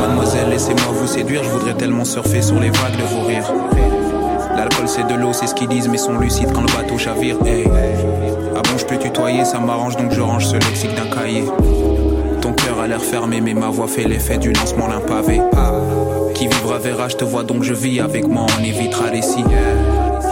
[0.00, 4.05] Mademoiselle, laissez-moi vous séduire, je voudrais tellement surfer sur les vagues de vos rires.
[4.86, 7.36] C'est de l'eau, c'est ce qu'ils disent, mais sont lucides quand le bateau chavire.
[7.42, 11.44] Ah bon, je peux tutoyer, ça m'arrange donc je range ce lexique d'un cahier.
[12.40, 15.40] Ton cœur a l'air fermé, mais ma voix fait l'effet du lancement d'un pavé.
[16.34, 19.42] Qui vivra verra, je te vois donc je vis avec moi, on évitera les si.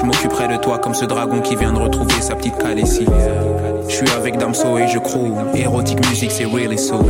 [0.00, 3.06] Je m'occuperai de toi comme ce dragon qui vient de retrouver sa petite Khaleesi.
[3.88, 5.32] Je suis avec Damso et je croule.
[5.54, 7.00] Érotique musique, c'est really so.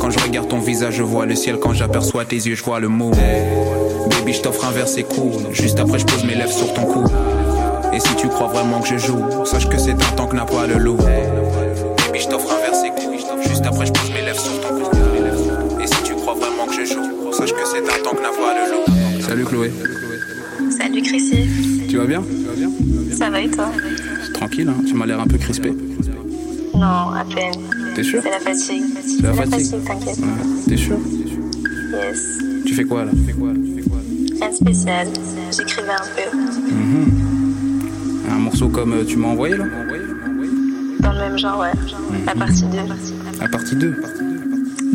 [0.00, 1.58] Quand je regarde ton visage, je vois le ciel.
[1.58, 3.10] Quand j'aperçois tes yeux, je vois le mot.
[4.22, 5.32] Baby, je t'offre un verre, c'est cool.
[5.50, 7.04] Juste après, je pose mes lèvres sur ton cou.
[7.92, 10.44] Et si tu crois vraiment que je joue, sache que c'est un temps que n'a
[10.44, 10.96] pas le loup.
[10.96, 13.16] Baby, je t'offre un verre, c'est cool.
[13.48, 14.90] Juste après, je pose mes lèvres sur ton cou.
[15.82, 18.28] Et si tu crois vraiment que je joue, sache que c'est un temps que n'a
[18.28, 19.22] pas le loup.
[19.26, 19.72] Salut Chloé.
[20.70, 22.22] Salut Chrissy, Tu vas bien?
[23.12, 23.72] Ça va et toi?
[24.34, 25.72] Tranquille, hein tu m'as l'air un peu crispé.
[26.74, 27.60] Non, à peine.
[27.96, 28.20] T'es sûr?
[28.22, 28.84] C'est la fatigue.
[29.04, 29.84] C'est la fatigue.
[29.84, 30.18] t'inquiète.
[30.68, 30.96] T'es sûr?
[31.92, 32.38] Yes.
[32.64, 33.10] Tu fais quoi là?
[34.42, 35.06] Rien de spécial.
[35.56, 36.36] J'écrivais un peu.
[36.36, 37.06] Mhm.
[38.28, 39.66] Un morceau comme euh, tu m'as envoyé là
[40.98, 41.70] Dans le même genre, ouais.
[42.26, 42.76] La partie 2.
[43.40, 43.94] La partie 2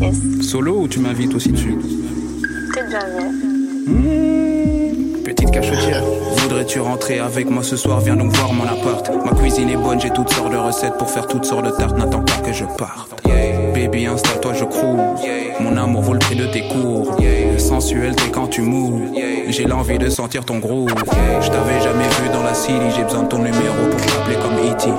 [0.02, 0.18] Yes.
[0.42, 1.78] Solo ou tu m'invites aussi dessus
[2.74, 3.24] T'es le bienvenu.
[5.24, 6.04] Petite cachotière.
[6.42, 8.02] Voudrais-tu rentrer avec moi ce soir?
[8.02, 9.10] Viens donc voir mon appart.
[9.26, 11.98] Ma cuisine est bonne, j'ai toutes sortes de recettes pour faire toutes sortes de tartes.
[11.98, 13.24] N'attends pas que je parte.
[13.74, 14.64] Baby, installe-toi, je.
[14.66, 15.16] Mon
[15.98, 17.18] amour vaut le prix de tes cours.
[17.58, 19.12] Sensuel, t'es quand tu moules.
[19.50, 20.90] J'ai l'envie de sentir ton groove.
[21.42, 22.80] Je t'avais jamais vu dans la city.
[22.96, 24.90] J'ai besoin de ton numéro pour t'appeler comme E.T.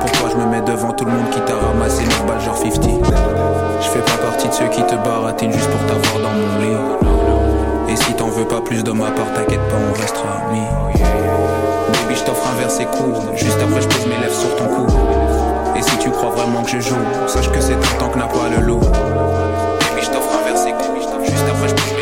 [0.00, 2.84] Pourquoi je me mets devant tout le monde qui t'a ramassé 9 balles genre 50
[3.80, 7.92] Je fais pas partie de ceux qui te baratinent juste pour t'avoir dans mon lit.
[7.92, 10.60] Et si t'en veux pas plus de ma part, t'inquiète pas, on restera amis.
[11.92, 13.14] Baby, je t'offre un c'est cool.
[13.36, 14.86] Juste après, je pose mes lèvres sur ton cou.
[15.76, 16.94] Et si tu crois vraiment que je joue,
[17.26, 18.80] sache que c'est un temps que n'a pas le loup.
[21.66, 21.95] Juste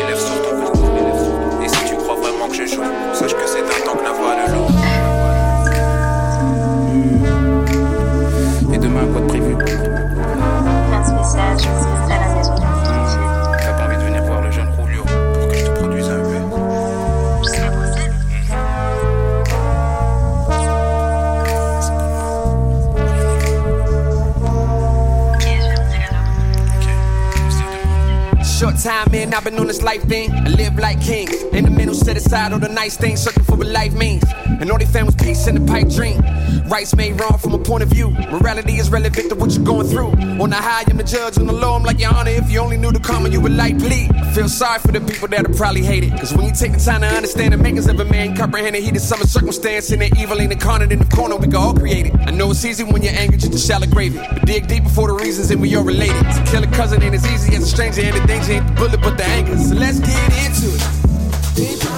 [29.59, 30.31] on this life thing.
[30.31, 31.43] I live like kings.
[31.53, 34.23] In the middle, set aside all the nice things, searching for what life means.
[34.45, 36.21] And all they found was peace in the pipe dream.
[36.69, 38.09] Rights made wrong from a point of view.
[38.09, 40.11] Morality is relevant to what you're going through.
[40.41, 41.37] On the high, I'm the judge.
[41.37, 42.31] On the low, I'm like your honor.
[42.31, 45.47] If you only knew the karma, you would likely feel sorry for the people that
[45.47, 46.11] will probably hate it.
[46.11, 48.81] Cause when you take the time to understand the makings of a man, comprehend the
[48.81, 51.73] heat of summer circumstance and the evil ain't incarnate in the corner, we can all
[51.73, 52.15] create it.
[52.27, 54.17] I know it's easy when you're angry, just to shallow gravy.
[54.17, 56.21] But dig deep before the reasons and we all related.
[56.35, 58.73] To kill a cousin ain't as easy as a stranger, and the danger ain't the
[58.73, 59.57] bullet, but the anger.
[59.57, 61.94] So let's get into it.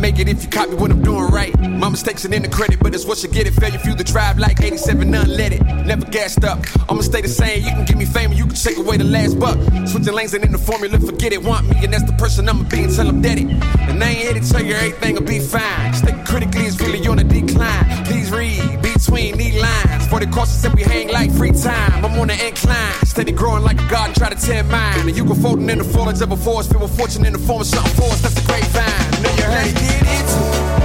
[0.00, 1.58] Make it if you copy what I'm doing right.
[1.60, 3.52] My mistakes ain't in the credit, but it's what you get it.
[3.52, 5.62] Failure fuel the drive like 87, none let it.
[5.84, 6.58] Never gassed up.
[6.88, 7.62] I'ma stay the same.
[7.62, 9.58] You can give me fame and you can take away the last buck.
[9.86, 11.42] Switching lanes ain't in the formula, forget it.
[11.42, 13.48] Want me, and that's the person I'ma be until I'm dead it.
[13.88, 15.94] And I ain't here to tell you everything will be fine.
[15.94, 18.04] Stay critically is really on a decline.
[18.06, 20.06] Please read between these lines.
[20.08, 22.04] For the courses that we hang like free time.
[22.04, 22.94] I'm on the incline.
[23.04, 25.08] Steady growing like a garden, try to tend mine.
[25.08, 27.38] And you can fold in the foliage of a forest, filled with fortune in the
[27.38, 28.22] form of something for us.
[28.22, 28.89] That's a grapevine.
[28.89, 28.89] Know
[29.50, 30.79] they did it.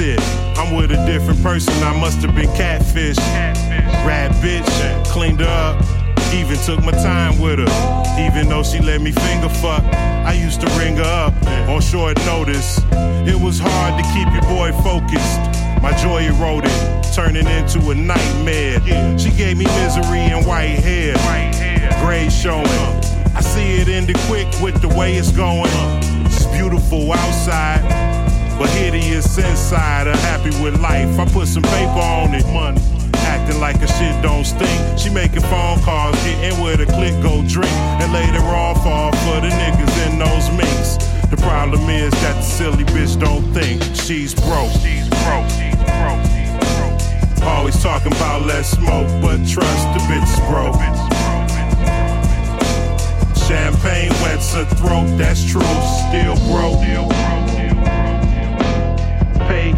[0.00, 0.20] It.
[0.58, 3.18] I'm with a different person, I must have been catfish.
[4.06, 5.84] Rad bitch, cleaned her up.
[6.32, 8.16] Even took my time with her.
[8.18, 11.34] Even though she let me finger fuck, I used to ring her up
[11.68, 12.80] on short notice.
[13.26, 15.40] It was hard to keep your boy focused.
[15.82, 16.70] My joy eroded,
[17.14, 18.80] turning into a nightmare.
[19.18, 21.14] She gave me misery and white hair.
[22.04, 22.66] Gray showing.
[23.34, 25.70] I see it ended quick with the way it's going.
[26.26, 27.82] It's beautiful outside,
[28.60, 30.06] but hideous inside.
[30.06, 31.18] I'm happy with life.
[31.18, 32.44] I put some paper on it.
[32.52, 32.78] Money.
[33.24, 34.98] Acting like a shit don't stink.
[34.98, 37.72] She making phone calls, getting with a click, go drink,
[38.04, 41.00] and later roll off all for the niggas in those minks.
[41.32, 44.70] The problem is that the silly bitch don't think she's broke.
[44.84, 45.48] She's broke.
[45.56, 46.20] She's broke.
[46.28, 47.48] She's broke.
[47.48, 50.76] Always talking about less smoke, but trust the bitch broke.
[53.48, 55.62] Champagne wets her throat, that's true.
[56.10, 56.78] Still broke.
[56.84, 57.59] Pay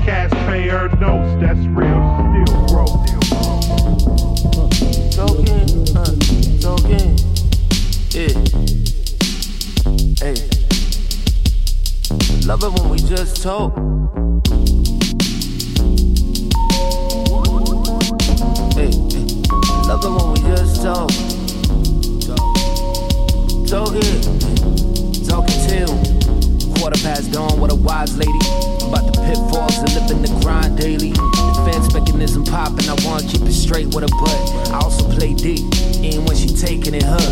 [0.04, 2.02] cash, pay her notes, that's real.
[2.44, 3.06] Still broke.
[5.12, 6.14] Talking, uh,
[6.60, 7.16] talking,
[8.10, 8.34] yeah.
[10.18, 10.36] Hey,
[12.46, 13.72] love it when we just talk.
[18.74, 18.90] Hey,
[19.86, 21.10] love it when we just talk.
[23.68, 24.20] Talking,
[25.26, 25.92] talking till
[26.76, 27.60] quarter past dawn.
[27.60, 28.38] What a wise lady
[28.82, 31.12] about the pitfalls of living the grind daily.
[31.12, 32.88] Defense mechanism popping.
[32.88, 34.72] I wanna keep it straight with a butt.
[34.72, 35.64] I also play deep,
[36.02, 37.26] even when she taking it her.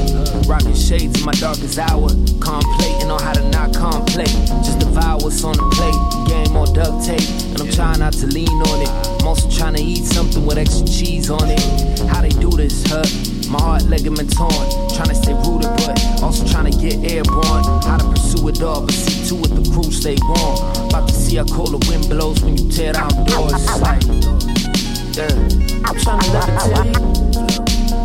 [0.46, 2.08] Rocking shades in my darkest hour.
[2.40, 4.34] Contemplating on how to not complete.
[4.64, 6.00] Just devour what's on the plate.
[6.28, 8.90] Game on duct tape, and I'm trying not to lean on it.
[9.20, 11.60] I'm also trying to eat something with extra cheese on it.
[12.08, 13.39] How they do this, huh?
[13.50, 14.50] My heart ligament torn,
[14.94, 17.64] trying to stay rooted, but also trying to get airborne.
[17.82, 20.86] How to pursue it all, but see to it the crew stay warm.
[20.88, 23.66] About to see how cold the wind blows when you tear down doors.
[23.80, 24.04] Like,
[25.18, 25.34] yeah,
[25.82, 26.94] I'm trying to levitate.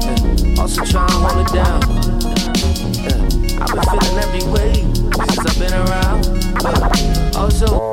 [0.01, 0.61] Yeah.
[0.61, 1.81] Also try and hold it down.
[3.05, 3.61] Yeah.
[3.61, 4.73] I've been feeling every way
[5.29, 6.25] since I've been around.
[6.63, 7.84] But also.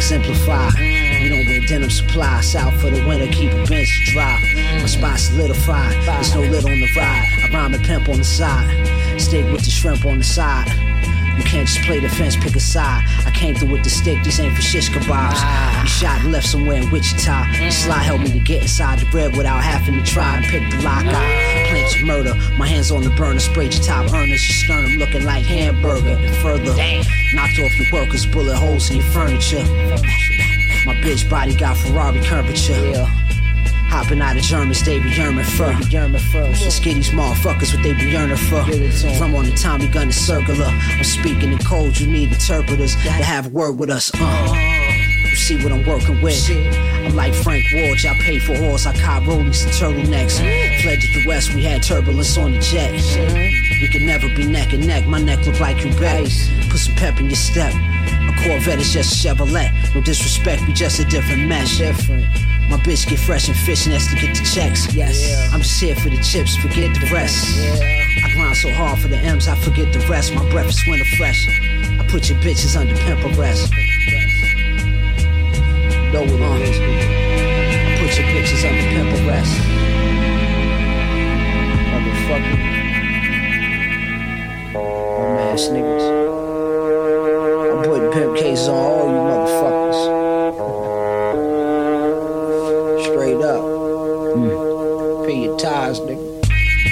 [0.00, 0.70] Exemplify.
[1.20, 4.40] We don't wear denim supplies out for the winter, keep a bench dry.
[4.80, 5.92] My spot solidified.
[6.06, 7.28] There's no lid on the ride.
[7.44, 9.20] I rhyme and pimp on the side.
[9.20, 10.68] Steak with the shrimp on the side.
[11.36, 13.04] You can't just play defense, pick a side.
[13.26, 15.82] I came through with the stick, these ain't for shish kebabs.
[15.82, 17.44] You shot and left somewhere in Wichita.
[17.58, 20.62] The slide helped me to get inside the bread without having to try and pick
[20.70, 21.49] the lock out.
[21.70, 25.44] Your murder, my hands on the burner, sprayed your top earners, your sternum looking like
[25.44, 26.08] hamburger.
[26.08, 26.74] And further,
[27.34, 29.64] knocked off your workers, bullet holes in your furniture.
[30.86, 33.06] My bitch body got Ferrari curvature.
[33.90, 35.72] Hopping out of Germans, they be yearning for.
[35.90, 36.42] Yearning for.
[36.42, 38.62] Let's get these motherfuckers what they be yearning for.
[39.18, 40.66] From on the Tommy gun and circular.
[40.66, 44.10] I'm speaking in code, you need interpreters to have a word with us.
[44.14, 44.54] Uh.
[45.28, 46.34] You see what I'm working with.
[47.10, 48.86] I'm like Frank Ward, y'all pay for horse.
[48.86, 50.38] I caught rollies and turtlenecks.
[50.80, 52.92] Fled to the west, we had turbulence on the jet.
[53.82, 55.08] We could never be neck and neck.
[55.08, 56.30] My neck look like Quebec.
[56.68, 57.74] Put some pep in your step.
[57.74, 59.72] A Corvette is just a Chevrolet.
[59.92, 61.78] No disrespect, we just a different mesh.
[61.78, 62.26] Different.
[62.70, 64.94] My bitch get fresh and fish and that's to get the checks.
[64.94, 65.50] Yes.
[65.52, 67.44] I'm just here for the chips, forget the rest.
[68.22, 70.32] I grind so hard for the M's, I forget the rest.
[70.32, 71.44] My breath is winter fresh.
[71.98, 73.72] I put your bitches under pimp arrest.
[76.12, 76.76] Know what it is.
[76.76, 79.54] I put your bitches under pimp arrest.
[81.86, 82.56] Motherfucker.
[84.72, 86.06] Bum ass niggas.
[87.70, 89.98] I'm putting pimp cases on all you motherfuckers.
[93.04, 93.62] Straight up.
[94.34, 95.26] Mm.
[95.26, 96.26] Pay your ties, nigga.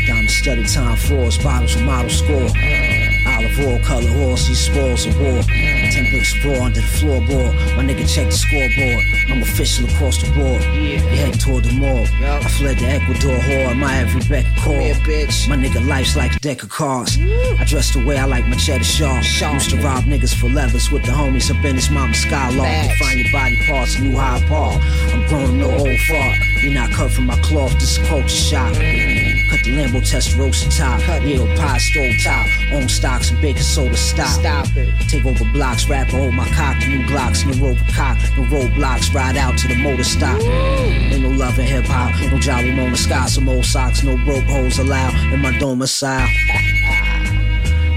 [0.07, 2.51] Diamond studded time floors, bottles with model score.
[3.27, 5.43] Olive oil color horse, these spoils of war.
[5.99, 7.53] Ten bricks raw under the floorboard.
[7.76, 9.03] My nigga check the scoreboard.
[9.30, 10.62] I'm official across the board.
[10.62, 11.03] Yeah.
[11.11, 12.07] You head toward the morgue.
[12.22, 13.76] I fled the Ecuador whore.
[13.76, 14.74] My every beck call.
[15.03, 15.49] bitch.
[15.49, 17.18] My nigga life's like a deck of cards.
[17.59, 19.24] I dress the way I like my cheddar sharp.
[19.55, 22.68] Used to rob niggas for levers with the homies up in his mama's skylark.
[22.68, 24.80] To find your body parts New High Park.
[25.12, 26.38] I'm grown, no old fart.
[26.62, 28.72] You're not cut from my cloth, this is culture shock.
[29.59, 31.01] Cut the Lambo test roast top.
[31.25, 32.47] Yeah, pie stove top.
[32.73, 34.29] Own stocks and baking soda stop.
[34.41, 34.95] Stop it.
[35.09, 36.77] Take over blocks, rapper, hold my cock.
[36.87, 38.19] New Glocks, no rover cock.
[38.37, 40.41] No roadblocks, ride out to the motor stop.
[40.41, 42.15] Ain't no love in hip hop.
[42.31, 44.03] No job on the sky, some old socks.
[44.03, 46.29] No broke holes allowed in my domicile.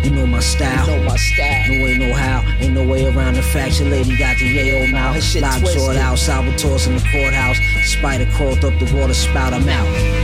[0.04, 0.90] You know my style.
[0.90, 1.68] You know my style.
[1.70, 2.42] No way, no how.
[2.60, 5.14] Ain't no way around the fact your lady got the yayo mouth.
[5.14, 5.78] Her shit twisted.
[5.80, 7.58] jawed out, Salvatore's in the courthouse.
[7.86, 10.21] Spider crawled up the water spout, I'm out.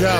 [0.00, 0.16] Yo,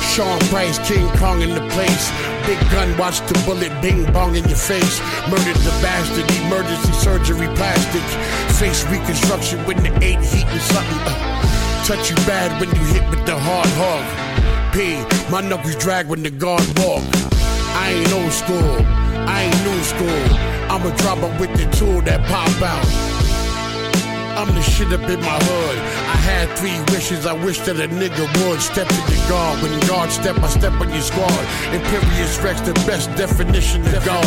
[0.00, 2.10] Sean Price, King Kong in the place.
[2.46, 4.98] Big gun, watch the bullet bing bong in your face.
[5.28, 8.02] Murdered the bastard, emergency surgery plastic.
[8.56, 10.98] Face reconstruction with the eight heat and something.
[11.04, 14.72] Uh, touch you bad when you hit with the hard hog.
[14.72, 17.04] P, my knuckles drag when the guard walk.
[17.76, 18.80] I ain't old school,
[19.28, 20.56] I ain't new school.
[20.72, 23.16] I'm a dropper with the tool that pop out.
[24.36, 25.78] I'm the shit up in my hood.
[26.26, 27.24] I had three wishes.
[27.24, 29.62] I wish that a nigga would step to the guard.
[29.62, 31.30] When God step, I step on your squad.
[31.70, 34.26] Imperious Rex, the best definition of God.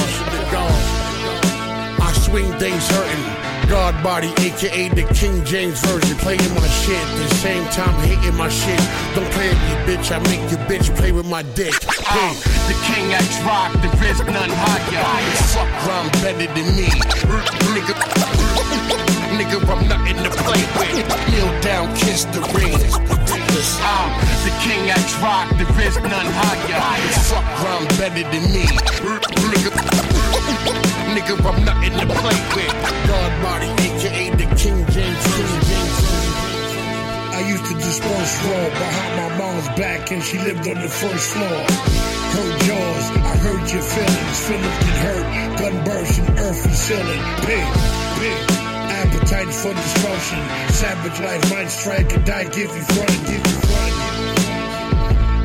[1.99, 3.25] I swing things hurting.
[3.67, 6.15] God body, aka the King James Version.
[6.23, 8.79] Playing my shit, the same time hating my shit.
[9.13, 10.07] Don't play with me, bitch.
[10.15, 11.75] I make your bitch play with my dick.
[11.83, 12.31] Hey,
[12.71, 15.03] The King X Rock, there is none higher.
[15.51, 16.87] fuck rhyme better than me.
[17.75, 19.08] Nigga,
[19.39, 21.07] nigga, I'm nothing to play with.
[21.31, 22.75] Kneel down, kiss the ring.
[23.81, 24.11] I'm
[24.43, 26.81] the King X Rock, there is none higher.
[27.29, 28.65] Fuck rhyme better than me.
[29.51, 29.71] Nigga,
[31.15, 32.73] nigga, I'm nothing to play with.
[33.07, 35.25] God body, aka the King James.
[37.31, 41.31] I used to dispose raw behind my mom's back, and she lived on the first
[41.31, 41.59] floor.
[42.35, 44.39] Hurt jaws, I hurt your feelings.
[44.47, 47.21] Feelings get hurt, gun burst and earth and ceiling.
[47.47, 47.67] Big,
[48.19, 48.68] big.
[48.89, 50.39] Appetite for destruction.
[50.73, 52.45] Savage life might strike and die.
[52.45, 53.93] Give you front, give you front.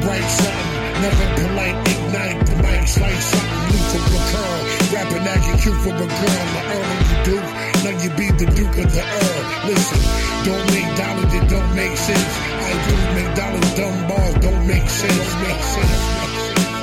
[0.01, 0.73] Bright something,
[1.05, 1.79] never polite.
[1.89, 3.65] Ignite the mic, slice something.
[3.71, 4.61] Loose from Pearl.
[4.93, 6.45] Rapping as you cute from a girl.
[6.55, 7.51] My Earl the Duke.
[7.85, 9.43] Now you be the Duke of the Earl.
[9.69, 10.01] Listen,
[10.49, 12.33] don't make dollars that don't make sense.
[12.65, 15.29] I do make dollars, dumb balls don't make sense.
[15.45, 16.25] Make sense.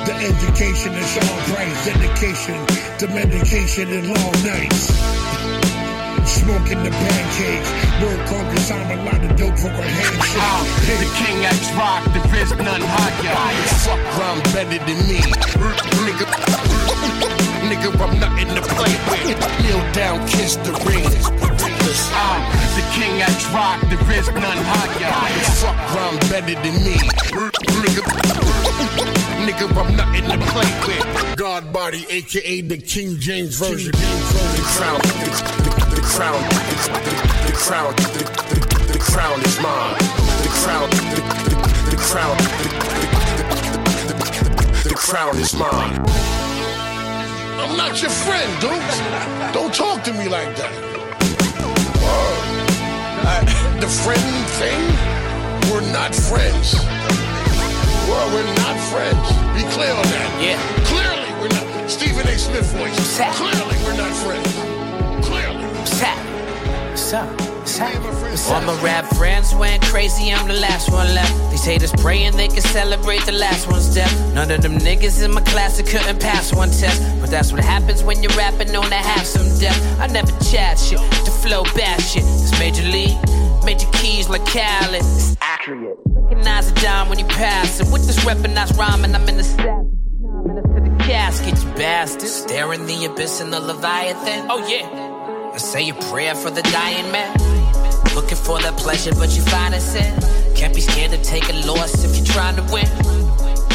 [0.06, 2.58] The education is Sean Price, dedication
[2.98, 5.71] to medication and long nights.
[6.24, 7.70] Smoking the pancakes,
[8.02, 10.78] work conquers, I'm a lot of dope for a handshake.
[11.02, 13.34] The king X rock, there is none higher.
[13.82, 15.18] Fuck rhyme better than me.
[16.04, 16.26] Nigga,
[17.68, 19.38] nigga, I'm nothing to play with.
[19.62, 21.06] Kneel down, kiss the ring.
[22.14, 22.38] Ah,
[22.76, 25.12] the king X rock, there is none higher.
[25.60, 26.96] Fuck rhyme better than me.
[27.82, 28.02] Nigga,
[29.46, 31.36] nigga, I'm nothing to play with.
[31.36, 33.92] God body, aka the King James version.
[33.92, 37.14] The crown, the, the, the crown, the, the,
[37.46, 38.02] the crown, the,
[38.50, 39.98] the, the crown is mine.
[40.42, 42.66] The crown, the, the, the crown, the,
[44.08, 44.16] the,
[44.82, 46.02] the, the crown is mine.
[47.60, 49.54] I'm not your friend, dude.
[49.54, 50.72] Don't talk to me like that.
[52.02, 52.52] Word.
[53.24, 53.44] Uh,
[53.80, 54.82] the friend thing,
[55.70, 56.74] we're not friends.
[58.10, 59.26] Well, we're not friends.
[59.54, 60.42] Be clear on that.
[60.42, 60.58] Yeah.
[60.90, 61.88] Clearly, we're not.
[61.88, 62.36] Stephen A.
[62.36, 63.18] Smith voice.
[63.36, 64.81] Clearly, we're not friends.
[68.48, 71.50] All my rap friends went crazy, I'm the last one left.
[71.50, 74.12] These haters praying they can celebrate the last one's death.
[74.34, 77.00] None of them niggas in my class that couldn't pass one test.
[77.20, 79.80] But that's what happens when you're rapping on to have some depth.
[80.00, 82.24] I never chat shit, the flow bad shit.
[82.24, 83.16] It's major league,
[83.64, 84.94] major keys like Khaled.
[84.96, 85.96] It's accurate.
[86.06, 87.86] Recognize a dime when you pass it.
[87.92, 89.64] With this weaponized rhyming, I'm in the set.
[89.64, 92.28] To the casket, you bastard.
[92.28, 94.50] Stare in the abyss in the Leviathan.
[94.50, 95.01] Oh, yeah.
[95.52, 97.30] I say a prayer for the dying man.
[98.14, 100.18] Looking for that pleasure, but you find it sin.
[100.56, 102.88] Can't be scared to take a loss if you're trying to win.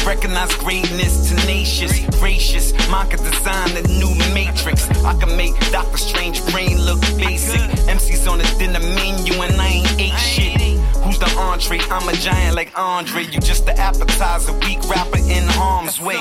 [0.04, 2.72] Recognize greatness, tenacious, gracious.
[2.88, 4.90] Mine can design a new matrix.
[5.04, 7.62] I can make Doctor Strange brain look basic.
[7.86, 10.58] MC's on the dinner menu and I ain't ate shit.
[11.04, 11.78] Who's the entree?
[11.90, 13.22] I'm a giant like Andre.
[13.22, 16.18] You just the appetizer, weak rapper in harm's way.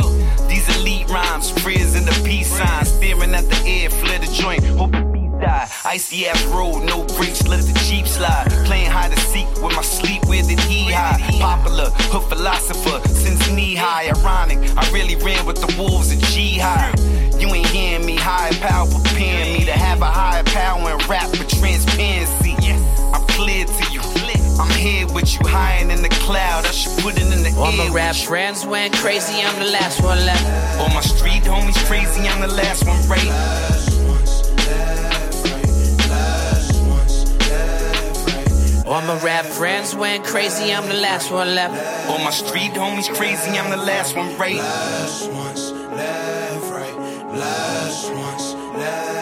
[0.47, 2.89] These elite rhymes, prayers in the peace signs.
[2.89, 4.63] Staring at the air, flare the joint.
[4.63, 5.06] Hope the
[5.39, 5.69] die.
[5.85, 8.49] Icy ass road, no brakes, let the Jeep slide.
[8.65, 11.19] Playing hide and seek with my sleep, where did he hide?
[11.39, 14.09] Popular, hood philosopher, since knee high.
[14.09, 16.93] Ironic, I really ran with the wolves and G high.
[17.39, 21.29] You ain't hearing me, higher power preparing me to have a higher power and rap
[21.31, 22.55] with transparency.
[23.13, 24.01] I'm clear to you.
[24.59, 26.65] I'm here with you, higher in the cloud.
[26.65, 27.77] I should put it in the All air.
[27.77, 30.79] my with rap friends went crazy, I'm the last one left.
[30.79, 33.86] All my street homies crazy, I'm the last one right.
[38.87, 41.75] All my rap friends went crazy, I'm the last one left.
[42.07, 44.55] All my street homies crazy, I'm the last one right.
[44.55, 46.95] Last ones left, right.
[47.35, 49.16] Last ones left,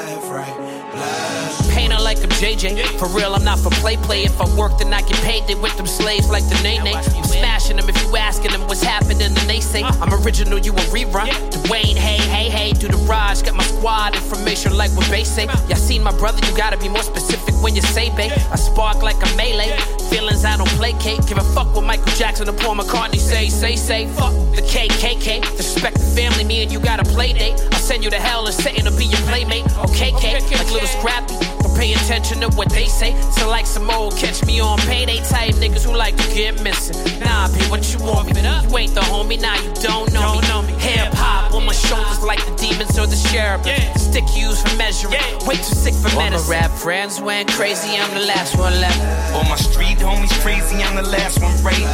[2.46, 3.00] JJ.
[3.00, 4.24] For real, I'm not for play play.
[4.24, 5.48] If I work, then I get paid.
[5.48, 6.96] They with them slaves like the Nene.
[6.96, 10.72] I'm smashing them if you asking them what's happening, then they say I'm original, you
[10.72, 11.28] a rerun.
[11.66, 13.44] Dwayne, hey, hey, hey, do the Raj.
[13.44, 15.46] Got my squad information like what they say.
[15.46, 18.30] Y'all seen my brother, you gotta be more specific when you say Bay.
[18.52, 19.76] I spark like a melee.
[20.12, 21.26] Feelings I don't placate.
[21.26, 24.06] Give a fuck what Michael Jackson or Paul McCartney say, say, say.
[24.06, 25.42] Fuck the KKK.
[25.58, 27.60] Disrespect the family, me and you got a play date.
[27.72, 29.66] I'll send you to hell and Satan to be your playmate.
[29.90, 31.34] Okay, K, like little Scrappy.
[31.62, 33.20] Don't pay attention to what they say.
[33.32, 36.98] So like some old catch me on payday type niggas who like to get missing.
[37.20, 38.34] Nah, be what you want me.
[38.34, 40.74] But you ain't the homie, now you don't know me.
[40.80, 43.62] Hip hop on my shoulders like the demons or the sheriff.
[43.98, 45.14] Stick used for measuring.
[45.46, 46.34] Way too sick for medicine.
[46.34, 49.34] All my rap friends went crazy, I'm the last one left.
[49.34, 51.86] All my street homies crazy, I'm the last one right.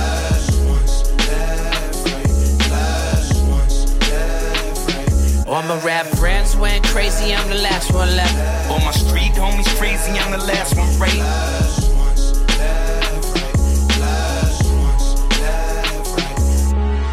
[5.51, 8.71] All my rap friends went crazy, I'm the last one left.
[8.71, 11.19] All my street homies crazy, I'm the last one right.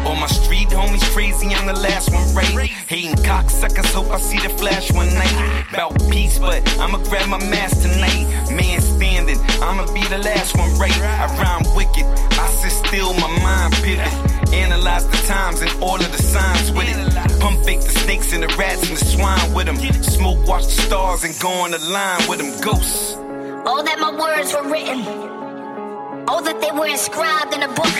[0.05, 2.69] All my street homies crazy, I'm the last one right.
[2.87, 5.65] Hating cocksuckers, hope I see the flash one night.
[5.73, 8.23] About peace, but I'ma grab my mask tonight.
[8.49, 10.97] Man standing, I'ma be the last one right.
[11.01, 12.05] I rhyme wicked,
[12.39, 14.38] I sit still, my mind pivot.
[14.53, 17.39] Analyze the times and all of the signs with it.
[17.39, 19.77] Pump fake the snakes and the rats and the swine with them.
[20.03, 22.59] Smoke, watch the stars and go on the line with them.
[22.61, 23.15] Ghosts.
[23.65, 25.03] Oh, that my words were written.
[26.27, 27.93] Oh, that they were inscribed in a book.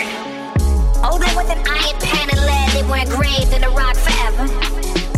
[1.02, 5.09] Oh, that with an iron pen and lead they were engraved in the rock forever.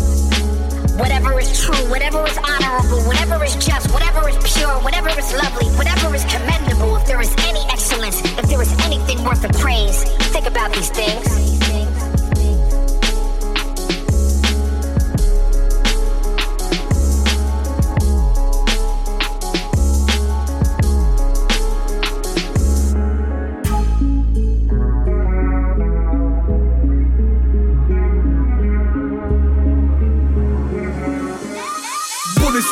[0.97, 5.67] Whatever is true, whatever is honorable, whatever is just, whatever is pure, whatever is lovely,
[5.77, 10.05] whatever is commendable, if there is any excellence, if there is anything worth of praise,
[10.33, 11.92] think about these things.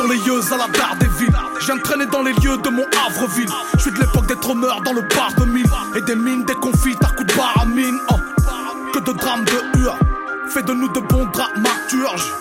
[0.00, 1.36] Sur les yeux à la barre des villes.
[1.84, 3.48] Traîner dans les lieux de mon Havreville.
[3.74, 5.66] Je suis de l'époque des trôneurs dans le bar de mille.
[5.96, 7.98] Et des mines, des confits à coups de barre à mine.
[8.10, 8.14] Oh.
[8.92, 9.96] Que de drames de hur.
[10.48, 12.32] Fais de nous de bons dramaturges.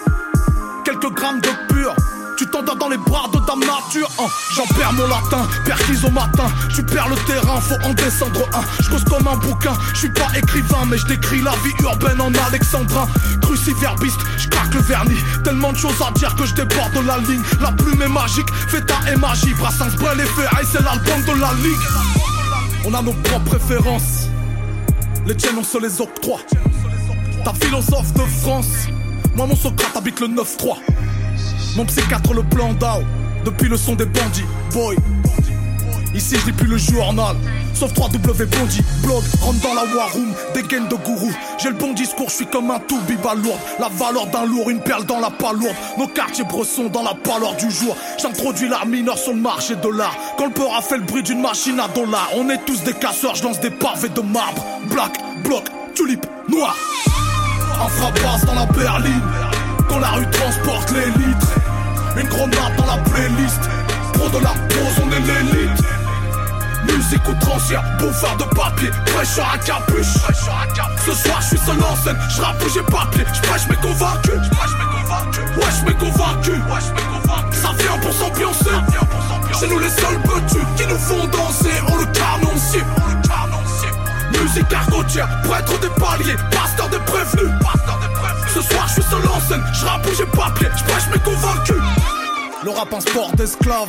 [0.84, 1.96] Quelques grammes de pur.
[2.40, 4.10] Tu t'endors dans les bras de dame nature.
[4.18, 4.28] hein.
[4.56, 6.46] J'en perds mon latin, perquise au matin.
[6.74, 8.62] Tu perds le terrain, faut en descendre un.
[8.82, 12.22] Je cause comme un bouquin, je suis pas écrivain, mais je décris la vie urbaine
[12.22, 13.10] en alexandrin.
[13.42, 15.20] Cruciverbiste, je craque le vernis.
[15.44, 17.42] Tellement de choses à dire que je déborde de la ligne.
[17.60, 19.54] La plume est magique, feta et magie.
[19.56, 22.86] Brassens, Brel et Ferraille, c'est l'album de la ligue.
[22.86, 24.30] On a nos propres préférences.
[25.26, 26.40] Les tiennes, on se les octroie.
[27.44, 28.88] Ta philosophe de France.
[29.36, 30.78] Moi, mon Socrate habite le 9-3.
[31.80, 33.04] Mon psychiatre le plan d'Ao.
[33.46, 34.98] Depuis le son des bandits, boy.
[36.14, 37.38] Ici, je plus le journal.
[37.74, 41.32] Sauf 3W Bondi, blog, rentre dans la war room, des gaines de gourou.
[41.58, 43.58] J'ai le bon discours, je suis comme un tout biba lourd.
[43.80, 45.74] La valeur d'un lourd, une perle dans la palourde.
[45.98, 47.96] Nos quartiers bressons dans la pâleur du jour.
[48.22, 50.18] J'introduis l'art mineur sur le marché de l'art.
[50.38, 52.28] Quand le peur a fait le bruit d'une machine à dollars.
[52.36, 54.66] On est tous des casseurs, je lance des pavés de marbre.
[54.92, 55.64] Black, bloc,
[55.96, 56.76] tulipe, noir.
[57.82, 59.22] Un frappasse dans la berline.
[59.88, 61.59] Quand la rue transporte les litres.
[62.20, 63.62] Une grenade dans la playlist.
[64.14, 65.84] Pro de la pose, on est l'élite.
[66.84, 70.18] Musique outrancière, bouffard de papier, prêcheur à capuche.
[71.06, 74.36] Ce soir, je suis seul en scène, je rappe j'ai papier, je prêche mes convaincus.
[75.58, 76.62] Wesh, mes convaincus.
[77.52, 78.70] Ça vient pour s'ambiancer.
[79.58, 82.84] C'est nous les seuls petits qui nous font danser, on le canoncier.
[84.42, 87.52] Musique argotière, prêtre des paliers, pasteur des prévenus.
[88.54, 91.76] Ce soir, je suis seul en scène, je rappe j'ai papier, je prêche mes convaincus.
[92.64, 93.88] Le rap un sport d'esclaves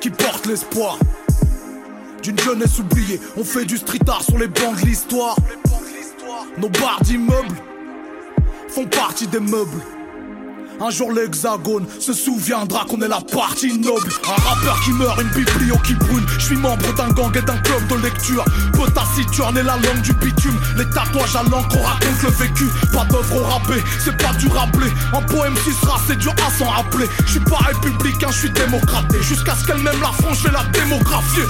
[0.00, 0.98] qui porte l'espoir
[2.22, 3.20] d'une jeunesse oubliée.
[3.36, 5.36] On fait du street art sur les bancs de l'histoire.
[6.56, 7.56] Nos barres d'immeubles
[8.68, 9.82] font partie des meubles.
[10.80, 14.08] Un jour l'hexagone se souviendra qu'on est la partie noble.
[14.24, 16.24] Un rappeur qui meurt, une biblio qui brûle.
[16.38, 18.44] Je suis membre d'un gang et d'un club de lecture.
[18.72, 20.58] Peu taciturne est la langue du bitume.
[20.76, 22.64] Les tatouages à l'encre on raconte le vécu.
[22.92, 26.68] Pas d'œuvre au rabais, c'est pas du rablé Un poème sera, c'est dur à s'en
[26.68, 27.06] rappeler.
[27.26, 28.52] Je suis pas républicain, je suis
[29.22, 31.42] Jusqu'à ce qu'elle-même la France, je la démographier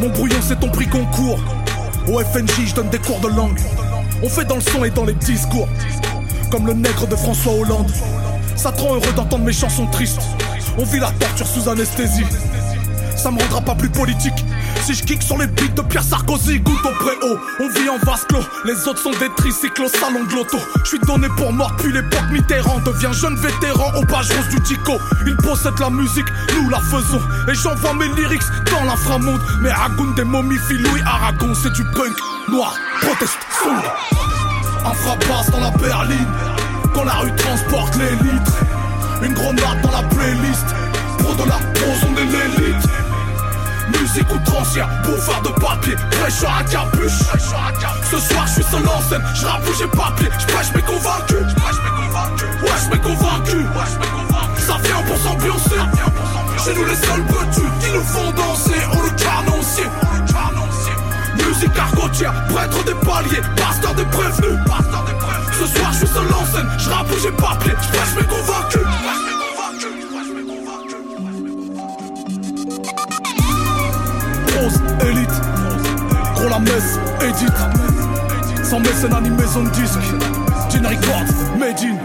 [0.00, 1.40] Mon brouillon c'est ton prix concours.
[2.06, 3.60] Au FNJ je donne des cours de langue.
[4.22, 5.68] On fait dans le son et dans les discours
[6.52, 7.90] comme le nègre de François Hollande.
[8.56, 10.20] Ça te rend heureux d'entendre mes chansons tristes.
[10.76, 12.26] On vit la torture sous anesthésie.
[13.16, 14.44] Ça me rendra pas plus politique.
[14.82, 17.38] Si je kick sur les beats de Pierre Sarkozy, goutte au préau.
[17.58, 20.58] On vit en vase clos, les autres sont des tricycles au salon de l'auto.
[20.84, 22.80] Suis donné pour mort depuis l'époque Mitterrand.
[22.80, 24.98] Devient jeune vétéran aux pages roses du Tico.
[25.26, 27.22] Ils possèdent la musique, nous la faisons.
[27.50, 29.40] Et j'envoie mes lyrics dans l'inframonde.
[29.62, 32.12] Mais Ragoun des momifies, Louis Aragon, c'est du punk
[32.50, 34.31] noir, proteste, sombre.
[34.84, 36.26] Un frappasse dans la berline
[36.94, 38.58] Quand la rue transporte les litres.
[39.22, 40.66] Une grenade dans la playlist
[41.18, 42.88] Pro de la prose on est l'élite.
[44.00, 47.18] Musique outrancière, bouffard de papier Prêcheur à capuche.
[48.10, 51.46] Ce soir je suis seul en scène Je où j'ai papier Je prêche mes convaincus
[52.62, 53.66] Wesh mes convaincus
[54.58, 55.80] Ça vient pour s'ambiancer.
[56.64, 59.84] Chez nous les seuls petits Qui nous font danser On le canoncier
[61.62, 64.58] Musique argotière, prêtre des paliers, pasteur des prévenus.
[65.60, 68.24] Ce soir, je suis seul en scène, je rappe où j'ai papier, je prêche mes
[68.24, 68.82] convaincus.
[74.56, 75.30] Rose, élite,
[76.34, 78.64] gros la messe, édite.
[78.64, 80.00] Sans mécénat ni maison de disque,
[80.68, 81.96] Gin Records, Made in.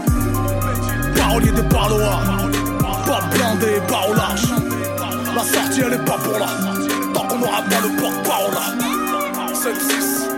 [1.16, 2.22] Parolier des parloirs,
[3.06, 4.46] pas blindé, pas au large.
[5.34, 6.46] La sortie, elle est pas pour là,
[7.12, 8.87] tant qu'on n'aura pas le porte-parole là.
[9.68, 10.28] 7-6.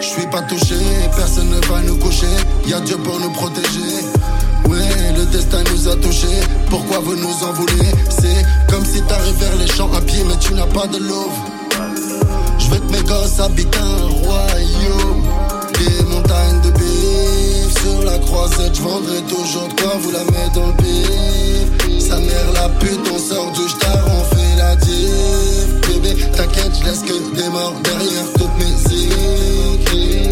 [0.00, 0.74] Je suis pas touché,
[1.16, 2.26] personne ne va nous coucher.
[2.66, 4.19] Y'a Dieu pour nous protéger.
[5.50, 6.40] Destin nous a touchés.
[6.68, 7.90] Pourquoi vous nous en voulez?
[8.08, 11.38] C'est comme si t'arrives vers les champs à pied, mais tu n'as pas de love.
[12.58, 15.24] Je veux que mes gosses habitent un royaume.
[15.78, 17.82] Des montagnes de bif.
[17.82, 22.00] Sur la croisette, je vendrai toujours quoi vous la mettre dans le pif.
[22.00, 25.80] Sa mère la pute, on sort du star, on fait la diff.
[25.88, 30.30] Bébé, t'inquiète, je laisse que des morts derrière toutes mes écrits.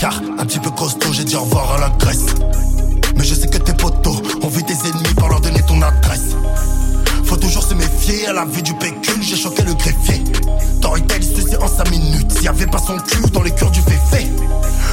[0.00, 2.34] Placard, un petit peu costaud, j'ai dit au revoir à la Grèce.
[3.16, 6.36] Mais je sais que tes potos ont vu tes ennemis pour leur donner ton adresse.
[7.24, 10.22] Faut toujours se méfier à la vue du pécule, j'ai choqué le greffier.
[10.78, 12.32] Storytel, suicide passé en 5 minutes.
[12.32, 14.26] S'il y avait pas son cul dans les cœurs du féfé.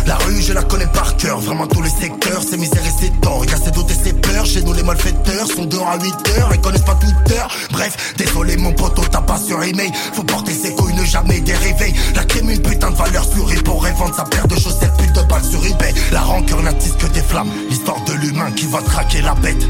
[0.07, 3.19] La rue, je la connais par cœur, vraiment tous les secteurs, c'est misère et c'est
[3.19, 3.41] tort.
[3.43, 5.97] Il y a ses doutes et ses peurs, chez nous les malfaiteurs sont dehors à
[5.99, 7.41] 8 heures, ils connaissent pas Twitter.
[7.71, 9.91] Bref, désolé mon poteau, t'as pas sur email.
[10.13, 11.93] Faut porter ses couilles, ne jamais dériver.
[12.15, 15.21] La crime, une putain de valeur sur pour revendre sa paire de chaussettes, pute de
[15.23, 15.93] balles sur eBay.
[16.13, 19.67] La rancœur n'attise que des flammes, l'histoire de l'humain qui va traquer la bête.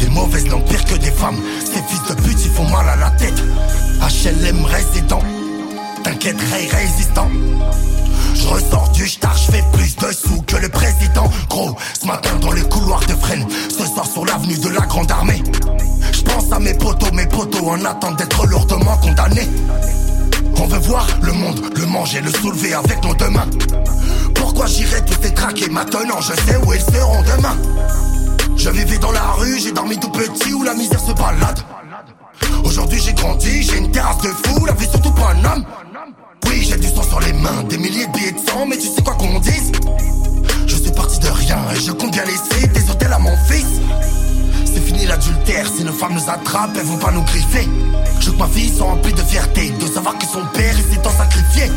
[0.00, 2.96] Des mauvaises non pire que des femmes, ces fils de pute, ils font mal à
[2.96, 3.40] la tête.
[4.00, 5.22] HLM résident,
[6.02, 7.30] t'inquiète, Ray résistant.
[8.36, 11.30] Je ressors du star, je fais plus de sous que le président.
[11.48, 15.10] Gros, ce matin dans les couloirs de Fresnes, ce soir sur l'avenue de la Grande
[15.10, 15.42] Armée.
[16.12, 19.48] Je pense à mes potos, mes potos en attente d'être lourdement condamnés.
[20.58, 23.48] On veut voir le monde, le manger, le soulever avec nos deux mains.
[24.34, 27.56] Pourquoi j'irai tous ces maintenant Je sais où ils seront demain?
[28.56, 31.60] Je vivais dans la rue, j'ai dormi tout petit où la misère se balade.
[32.64, 35.64] Aujourd'hui j'ai grandi, j'ai une terrasse de fou, la vie surtout pas un homme.
[36.44, 38.88] Oui, j'ai du sang sur les mains, des milliers de billets de sang, mais tu
[38.88, 39.72] sais quoi qu'on dise?
[40.66, 43.80] Je suis parti de rien et je compte bien laisser des hôtels à mon fils.
[44.64, 47.68] C'est fini l'adultère, si nos femmes nous attrapent, elles vont pas nous griffer.
[48.20, 51.10] Je que ma fille soit remplie de fierté, de savoir que son père s'est en
[51.10, 51.70] sacrifié.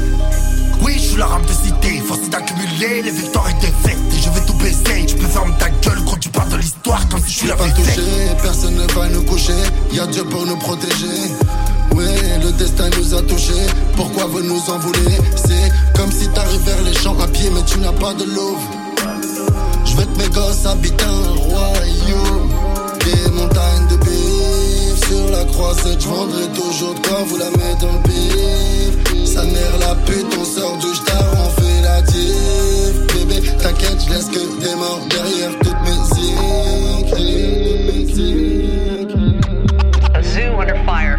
[0.81, 3.97] Oui, je suis l'arabe de cité, forcé d'accumuler les victoires et défaites.
[4.13, 7.07] Et je vais tout baisser, tu peux fermer ta gueule quand tu parles de l'histoire
[7.09, 8.01] comme si je suis la pas touché,
[8.41, 9.53] personne ne va nous coucher.
[9.91, 11.31] Y a Dieu pour nous protéger.
[11.95, 13.67] Ouais, le destin nous a touchés.
[13.95, 15.17] Pourquoi vous nous en voulez?
[15.35, 18.63] C'est comme si t'arrives vers les champs à pied, mais tu n'as pas de louve.
[19.85, 22.49] Je veux que mes gosses habitent un royaume.
[23.05, 26.01] Des montagnes de bif sur la croisette.
[26.01, 29.25] Je toujours de quoi vous la mettre dans le bif.
[29.25, 33.07] Sa mère la pute, on sort du star, on fait la diff.
[33.13, 36.29] Bébé, t'inquiète, je laisse que des morts derrière toutes mes zincs.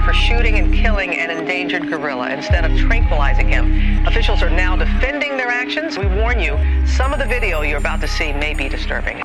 [0.05, 4.05] For shooting and killing an endangered gorilla instead of tranquilizing him.
[4.07, 5.97] Officials are now defending their actions.
[5.97, 9.22] We warn you, some of the video you're about to see may be disturbing.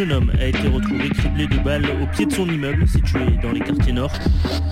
[0.00, 1.09] Jeune homme a été retrouvé
[1.46, 4.12] de balles au pied de son immeuble situé dans les quartiers nord.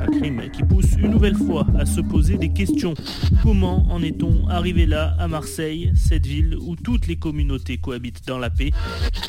[0.00, 2.94] Un crime qui pousse une nouvelle fois à se poser des questions.
[3.42, 8.38] Comment en est-on arrivé là, à Marseille, cette ville où toutes les communautés cohabitent dans
[8.38, 8.70] la paix?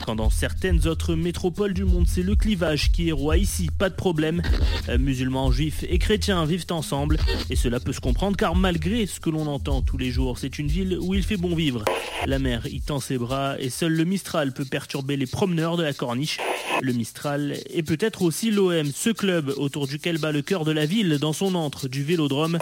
[0.05, 3.37] Quand dans certaines autres métropoles du monde, c'est le clivage qui est roi.
[3.37, 4.41] Ici, pas de problème.
[4.89, 7.17] Euh, musulmans, juifs et chrétiens vivent ensemble.
[7.49, 10.59] Et cela peut se comprendre car malgré ce que l'on entend tous les jours, c'est
[10.59, 11.85] une ville où il fait bon vivre.
[12.25, 15.83] La mer y tend ses bras et seul le Mistral peut perturber les promeneurs de
[15.83, 16.39] la corniche.
[16.81, 20.85] Le Mistral est peut-être aussi l'OM, ce club autour duquel bat le cœur de la
[20.85, 22.59] ville dans son antre du Vélodrome.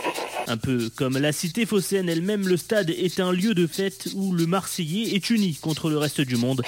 [0.47, 4.33] Un peu comme la cité phocéenne elle-même, le stade est un lieu de fête où
[4.33, 6.61] le Marseillais est uni contre le reste du monde.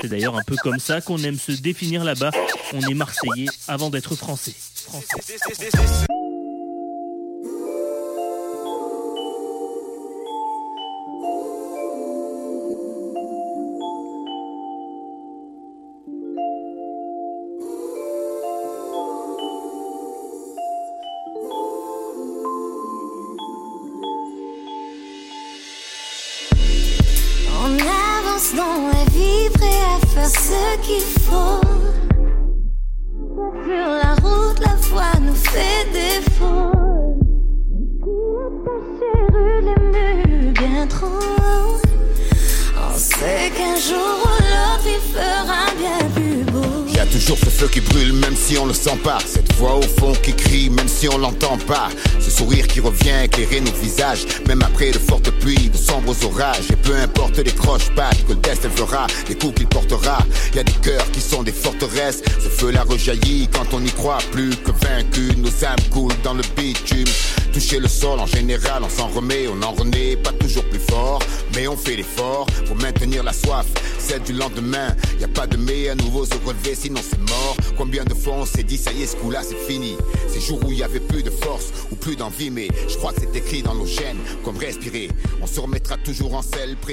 [0.00, 2.30] C'est d'ailleurs un peu comme ça qu'on aime se définir là-bas.
[2.72, 4.14] On est Marseillais avant d'être.
[4.14, 4.54] Français.
[56.36, 60.18] Et peu importe les croches-pattes que le destin fera Les coups qu'il portera.
[60.52, 62.22] Y a des cœurs qui sont des forteresses.
[62.42, 66.34] Ce feu là rejaillit quand on n'y croit plus que vaincu Nos âmes coulent dans
[66.34, 66.93] le bitume
[67.54, 71.20] toucher le sol en général, on s'en remet, on en renaît, pas toujours plus fort,
[71.54, 73.66] mais on fait l'effort pour maintenir la soif,
[74.00, 74.88] celle du lendemain.
[75.20, 77.56] Y a pas de mais à nouveau se relever, sinon c'est mort.
[77.78, 79.96] Combien de fois on s'est dit, ça y est, ce coup-là c'est fini.
[80.28, 83.12] Ces jours où il y avait plus de force ou plus d'envie, mais je crois
[83.12, 85.08] que c'est écrit dans nos gènes, comme respirer.
[85.40, 86.92] On se remettra toujours en selle, prêt